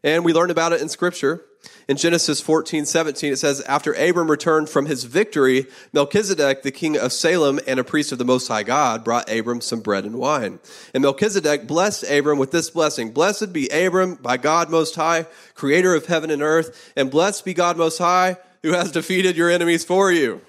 and 0.03 0.25
we 0.25 0.33
learned 0.33 0.51
about 0.51 0.73
it 0.73 0.81
in 0.81 0.89
scripture. 0.89 1.43
In 1.87 1.95
Genesis 1.95 2.41
14, 2.41 2.85
17, 2.85 3.33
it 3.33 3.37
says, 3.37 3.61
After 3.61 3.93
Abram 3.93 4.29
returned 4.29 4.69
from 4.69 4.87
his 4.87 5.05
victory, 5.05 5.67
Melchizedek, 5.93 6.61
the 6.61 6.71
king 6.71 6.97
of 6.97 7.13
Salem 7.13 7.59
and 7.65 7.79
a 7.79 7.83
priest 7.83 8.11
of 8.11 8.17
the 8.17 8.25
Most 8.25 8.47
High 8.47 8.63
God, 8.63 9.03
brought 9.05 9.31
Abram 9.31 9.61
some 9.61 9.79
bread 9.79 10.03
and 10.03 10.17
wine. 10.17 10.59
And 10.93 11.01
Melchizedek 11.01 11.65
blessed 11.65 12.03
Abram 12.09 12.39
with 12.39 12.51
this 12.51 12.69
blessing 12.69 13.11
Blessed 13.11 13.53
be 13.53 13.69
Abram 13.69 14.15
by 14.15 14.35
God 14.35 14.69
Most 14.69 14.95
High, 14.95 15.27
creator 15.53 15.95
of 15.95 16.07
heaven 16.07 16.29
and 16.29 16.41
earth, 16.41 16.91
and 16.97 17.09
blessed 17.09 17.45
be 17.45 17.53
God 17.53 17.77
Most 17.77 17.99
High, 17.99 18.37
who 18.63 18.73
has 18.73 18.91
defeated 18.91 19.37
your 19.37 19.49
enemies 19.49 19.85
for 19.85 20.11
you. 20.11 20.41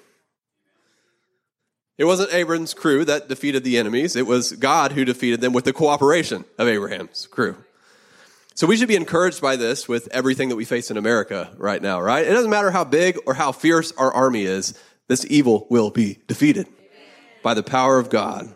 It 1.99 2.05
wasn't 2.05 2.33
Abram's 2.33 2.75
crew 2.75 3.05
that 3.05 3.29
defeated 3.29 3.65
the 3.65 3.79
enemies, 3.79 4.17
it 4.17 4.27
was 4.27 4.53
God 4.53 4.93
who 4.93 5.05
defeated 5.05 5.41
them 5.41 5.53
with 5.53 5.65
the 5.65 5.73
cooperation 5.73 6.45
of 6.59 6.69
Abraham's 6.69 7.27
crew. 7.27 7.57
So 8.59 8.67
we 8.67 8.77
should 8.77 8.89
be 8.89 8.97
encouraged 8.97 9.41
by 9.41 9.55
this 9.55 9.87
with 9.87 10.09
everything 10.11 10.49
that 10.49 10.57
we 10.57 10.65
face 10.65 10.91
in 10.91 10.97
America 10.97 11.49
right 11.59 11.81
now, 11.81 12.01
right? 12.01 12.27
It 12.27 12.33
doesn't 12.33 12.51
matter 12.51 12.73
how 12.73 12.83
big 12.83 13.17
or 13.25 13.33
how 13.33 13.53
fierce 13.53 13.93
our 13.93 14.13
army 14.13 14.43
is, 14.43 14.75
this 15.07 15.25
evil 15.31 15.69
will 15.71 15.91
be 15.91 16.19
defeated 16.27 16.67
by 17.45 17.55
the 17.55 17.63
power 17.63 18.01
of 18.01 18.11
God. 18.11 18.53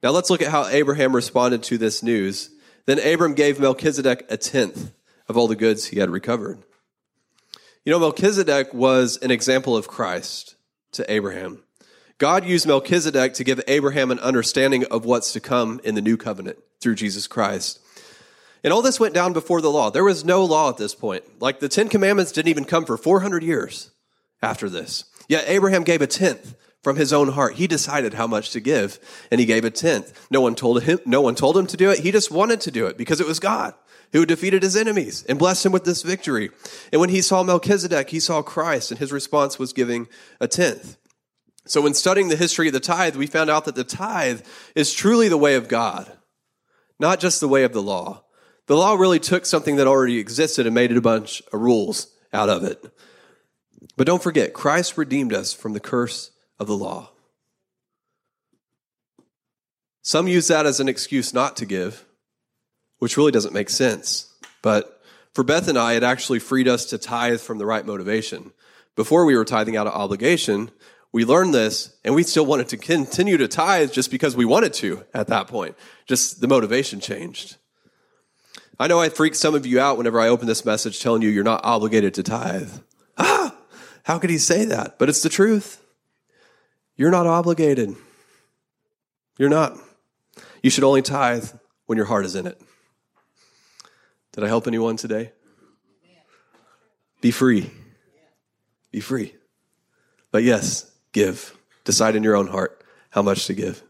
Now 0.00 0.10
let's 0.10 0.30
look 0.30 0.42
at 0.42 0.52
how 0.52 0.66
Abraham 0.66 1.12
responded 1.12 1.64
to 1.64 1.76
this 1.76 2.04
news. 2.04 2.50
Then 2.86 3.00
Abram 3.00 3.34
gave 3.34 3.58
Melchizedek 3.58 4.26
a 4.28 4.36
tenth 4.36 4.92
of 5.28 5.36
all 5.36 5.48
the 5.48 5.56
goods 5.56 5.86
he 5.86 5.98
had 5.98 6.10
recovered. 6.10 6.62
You 7.84 7.90
know, 7.90 7.98
Melchizedek 7.98 8.72
was 8.72 9.16
an 9.22 9.32
example 9.32 9.76
of 9.76 9.88
Christ 9.88 10.54
to 10.92 11.12
Abraham. 11.12 11.64
God 12.18 12.44
used 12.44 12.64
Melchizedek 12.64 13.34
to 13.34 13.42
give 13.42 13.60
Abraham 13.66 14.12
an 14.12 14.20
understanding 14.20 14.84
of 14.84 15.04
what's 15.04 15.32
to 15.32 15.40
come 15.40 15.80
in 15.82 15.96
the 15.96 16.00
new 16.00 16.16
covenant 16.16 16.58
through 16.80 16.94
Jesus 16.94 17.26
Christ. 17.26 17.80
And 18.62 18.72
all 18.72 18.82
this 18.82 19.00
went 19.00 19.14
down 19.14 19.32
before 19.32 19.60
the 19.60 19.70
law. 19.70 19.90
There 19.90 20.04
was 20.04 20.24
no 20.24 20.44
law 20.44 20.68
at 20.68 20.76
this 20.76 20.94
point. 20.94 21.24
Like 21.40 21.60
the 21.60 21.68
Ten 21.68 21.88
Commandments 21.88 22.32
didn't 22.32 22.50
even 22.50 22.64
come 22.64 22.84
for 22.84 22.96
400 22.96 23.42
years 23.42 23.90
after 24.42 24.68
this. 24.68 25.04
Yet 25.28 25.44
Abraham 25.46 25.84
gave 25.84 26.02
a 26.02 26.06
tenth 26.06 26.54
from 26.82 26.96
his 26.96 27.12
own 27.12 27.28
heart. 27.28 27.54
He 27.54 27.66
decided 27.66 28.14
how 28.14 28.26
much 28.26 28.50
to 28.50 28.60
give, 28.60 28.98
and 29.30 29.38
he 29.38 29.46
gave 29.46 29.64
a 29.64 29.70
tenth. 29.70 30.26
No 30.30 30.40
one 30.40 30.54
told 30.54 30.82
him, 30.82 30.98
no 31.04 31.20
one 31.20 31.34
told 31.34 31.56
him 31.56 31.66
to 31.68 31.76
do 31.76 31.90
it. 31.90 32.00
He 32.00 32.10
just 32.10 32.30
wanted 32.30 32.60
to 32.62 32.70
do 32.70 32.86
it 32.86 32.96
because 32.96 33.20
it 33.20 33.26
was 33.26 33.38
God 33.38 33.74
who 34.12 34.26
defeated 34.26 34.62
his 34.62 34.76
enemies 34.76 35.24
and 35.28 35.38
blessed 35.38 35.66
him 35.66 35.72
with 35.72 35.84
this 35.84 36.02
victory. 36.02 36.50
And 36.92 37.00
when 37.00 37.10
he 37.10 37.22
saw 37.22 37.42
Melchizedek, 37.42 38.10
he 38.10 38.20
saw 38.20 38.42
Christ, 38.42 38.90
and 38.90 38.98
his 38.98 39.12
response 39.12 39.58
was 39.58 39.72
giving 39.72 40.08
a 40.40 40.48
tenth. 40.48 40.96
So 41.66 41.80
when 41.80 41.94
studying 41.94 42.28
the 42.28 42.36
history 42.36 42.66
of 42.66 42.72
the 42.72 42.80
tithe, 42.80 43.14
we 43.14 43.26
found 43.26 43.50
out 43.50 43.66
that 43.66 43.76
the 43.76 43.84
tithe 43.84 44.40
is 44.74 44.92
truly 44.92 45.28
the 45.28 45.36
way 45.36 45.54
of 45.54 45.68
God, 45.68 46.10
not 46.98 47.20
just 47.20 47.40
the 47.40 47.48
way 47.48 47.62
of 47.62 47.72
the 47.72 47.82
law. 47.82 48.24
The 48.70 48.76
law 48.76 48.94
really 48.94 49.18
took 49.18 49.46
something 49.46 49.74
that 49.76 49.88
already 49.88 50.20
existed 50.20 50.64
and 50.64 50.72
made 50.72 50.92
it 50.92 50.96
a 50.96 51.00
bunch 51.00 51.42
of 51.52 51.60
rules 51.60 52.06
out 52.32 52.48
of 52.48 52.62
it. 52.62 52.80
But 53.96 54.06
don't 54.06 54.22
forget, 54.22 54.54
Christ 54.54 54.96
redeemed 54.96 55.32
us 55.32 55.52
from 55.52 55.72
the 55.72 55.80
curse 55.80 56.30
of 56.56 56.68
the 56.68 56.76
law. 56.76 57.10
Some 60.02 60.28
use 60.28 60.46
that 60.46 60.66
as 60.66 60.78
an 60.78 60.88
excuse 60.88 61.34
not 61.34 61.56
to 61.56 61.66
give, 61.66 62.04
which 63.00 63.16
really 63.16 63.32
doesn't 63.32 63.52
make 63.52 63.70
sense. 63.70 64.32
But 64.62 65.02
for 65.34 65.42
Beth 65.42 65.66
and 65.66 65.76
I, 65.76 65.94
it 65.94 66.04
actually 66.04 66.38
freed 66.38 66.68
us 66.68 66.84
to 66.90 66.96
tithe 66.96 67.40
from 67.40 67.58
the 67.58 67.66
right 67.66 67.84
motivation. 67.84 68.52
Before 68.94 69.24
we 69.24 69.36
were 69.36 69.44
tithing 69.44 69.76
out 69.76 69.88
of 69.88 69.94
obligation, 69.94 70.70
we 71.10 71.24
learned 71.24 71.54
this 71.54 71.96
and 72.04 72.14
we 72.14 72.22
still 72.22 72.46
wanted 72.46 72.68
to 72.68 72.76
continue 72.76 73.36
to 73.36 73.48
tithe 73.48 73.90
just 73.90 74.12
because 74.12 74.36
we 74.36 74.44
wanted 74.44 74.74
to 74.74 75.02
at 75.12 75.26
that 75.26 75.48
point. 75.48 75.74
Just 76.06 76.40
the 76.40 76.46
motivation 76.46 77.00
changed. 77.00 77.56
I 78.80 78.86
know 78.86 78.98
I 78.98 79.10
freak 79.10 79.34
some 79.34 79.54
of 79.54 79.66
you 79.66 79.78
out 79.78 79.98
whenever 79.98 80.18
I 80.18 80.28
open 80.28 80.46
this 80.46 80.64
message 80.64 81.00
telling 81.00 81.20
you 81.20 81.28
you're 81.28 81.44
not 81.44 81.60
obligated 81.64 82.14
to 82.14 82.22
tithe. 82.22 82.72
Ah, 83.22 83.54
how 84.04 84.18
could 84.18 84.30
he 84.30 84.38
say 84.38 84.64
that? 84.64 84.98
But 84.98 85.10
it's 85.10 85.22
the 85.22 85.28
truth. 85.28 85.84
You're 86.96 87.10
not 87.10 87.26
obligated. 87.26 87.94
You're 89.36 89.50
not. 89.50 89.76
You 90.62 90.70
should 90.70 90.84
only 90.84 91.02
tithe 91.02 91.50
when 91.84 91.98
your 91.98 92.06
heart 92.06 92.24
is 92.24 92.34
in 92.34 92.46
it. 92.46 92.58
Did 94.32 94.42
I 94.42 94.48
help 94.48 94.66
anyone 94.66 94.96
today? 94.96 95.32
Be 97.20 97.30
free. 97.30 97.70
Be 98.90 99.00
free. 99.00 99.34
But 100.30 100.44
yes, 100.44 100.90
give. 101.12 101.54
Decide 101.84 102.16
in 102.16 102.22
your 102.22 102.36
own 102.36 102.46
heart 102.46 102.82
how 103.10 103.20
much 103.20 103.44
to 103.46 103.52
give. 103.52 103.82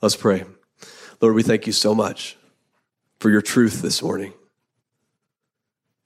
Let's 0.00 0.14
pray. 0.14 0.44
Lord, 1.20 1.34
we 1.34 1.42
thank 1.42 1.66
you 1.66 1.72
so 1.72 1.92
much 1.92 2.36
for 3.20 3.30
your 3.30 3.42
truth 3.42 3.82
this 3.82 4.02
morning. 4.02 4.32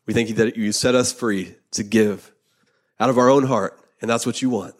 We 0.07 0.12
thank 0.12 0.29
you 0.29 0.35
that 0.35 0.57
you 0.57 0.72
set 0.72 0.94
us 0.94 1.12
free 1.12 1.55
to 1.70 1.83
give 1.83 2.33
out 3.00 3.09
of 3.09 3.16
our 3.16 3.31
own 3.31 3.44
heart, 3.44 3.81
and 4.03 4.11
that's 4.11 4.27
what 4.27 4.42
you 4.42 4.50
want. 4.50 4.74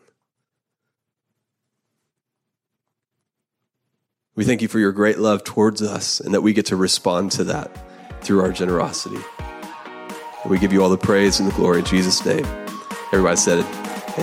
We 4.35 4.45
thank 4.45 4.63
you 4.63 4.69
for 4.69 4.81
your 4.81 4.91
great 4.91 5.19
love 5.19 5.45
towards 5.45 5.81
us 5.81 6.19
and 6.19 6.35
that 6.35 6.41
we 6.41 6.53
get 6.53 6.67
to 6.67 6.77
respond 6.77 7.31
to 7.33 7.45
that 7.45 7.71
through 8.21 8.41
our 8.41 8.51
generosity. 8.51 9.19
We 10.45 10.59
give 10.59 10.73
you 10.73 10.83
all 10.83 10.91
the 10.91 10.99
praise 10.99 11.39
and 11.39 11.49
the 11.49 11.55
glory 11.55 11.79
in 11.79 11.85
Jesus' 11.85 12.25
name. 12.27 12.45
Everybody 13.13 13.37
said 13.37 13.61
it. 13.61 13.67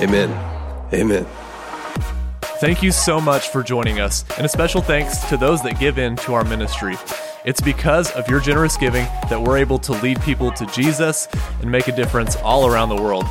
Amen. 0.03 0.29
Amen. 0.93 1.25
Thank 2.59 2.83
you 2.83 2.91
so 2.91 3.21
much 3.21 3.47
for 3.47 3.63
joining 3.63 3.99
us, 4.01 4.23
and 4.37 4.45
a 4.45 4.49
special 4.49 4.81
thanks 4.81 5.17
to 5.29 5.37
those 5.37 5.63
that 5.63 5.79
give 5.79 5.97
in 5.97 6.15
to 6.17 6.33
our 6.33 6.43
ministry. 6.43 6.95
It's 7.43 7.61
because 7.61 8.11
of 8.11 8.27
your 8.29 8.39
generous 8.39 8.77
giving 8.77 9.05
that 9.29 9.41
we're 9.41 9.57
able 9.57 9.79
to 9.79 9.93
lead 9.93 10.21
people 10.21 10.51
to 10.51 10.65
Jesus 10.67 11.27
and 11.61 11.71
make 11.71 11.87
a 11.87 11.95
difference 11.95 12.35
all 12.37 12.67
around 12.67 12.89
the 12.89 13.01
world. 13.01 13.25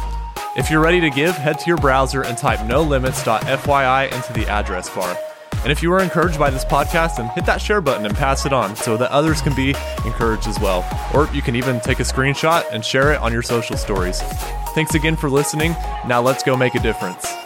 If 0.56 0.68
you're 0.68 0.82
ready 0.82 1.00
to 1.00 1.10
give, 1.10 1.36
head 1.36 1.60
to 1.60 1.66
your 1.68 1.76
browser 1.76 2.22
and 2.22 2.36
type 2.36 2.58
nolimits.fyi 2.60 4.12
into 4.12 4.32
the 4.32 4.48
address 4.48 4.90
bar. 4.90 5.16
And 5.62 5.70
if 5.70 5.82
you 5.82 5.90
were 5.90 6.00
encouraged 6.00 6.38
by 6.38 6.50
this 6.50 6.64
podcast, 6.64 7.16
then 7.16 7.28
hit 7.28 7.46
that 7.46 7.60
share 7.60 7.80
button 7.80 8.04
and 8.04 8.16
pass 8.16 8.46
it 8.46 8.52
on 8.52 8.74
so 8.74 8.96
that 8.96 9.10
others 9.12 9.42
can 9.42 9.54
be 9.54 9.74
encouraged 10.04 10.48
as 10.48 10.58
well. 10.58 10.84
Or 11.14 11.28
you 11.32 11.42
can 11.42 11.54
even 11.54 11.80
take 11.80 12.00
a 12.00 12.04
screenshot 12.04 12.64
and 12.72 12.84
share 12.84 13.12
it 13.12 13.20
on 13.20 13.32
your 13.32 13.42
social 13.42 13.76
stories. 13.76 14.20
Thanks 14.74 14.94
again 14.94 15.16
for 15.16 15.30
listening. 15.30 15.72
Now 16.06 16.20
let's 16.20 16.42
go 16.42 16.56
make 16.56 16.74
a 16.74 16.80
difference. 16.80 17.39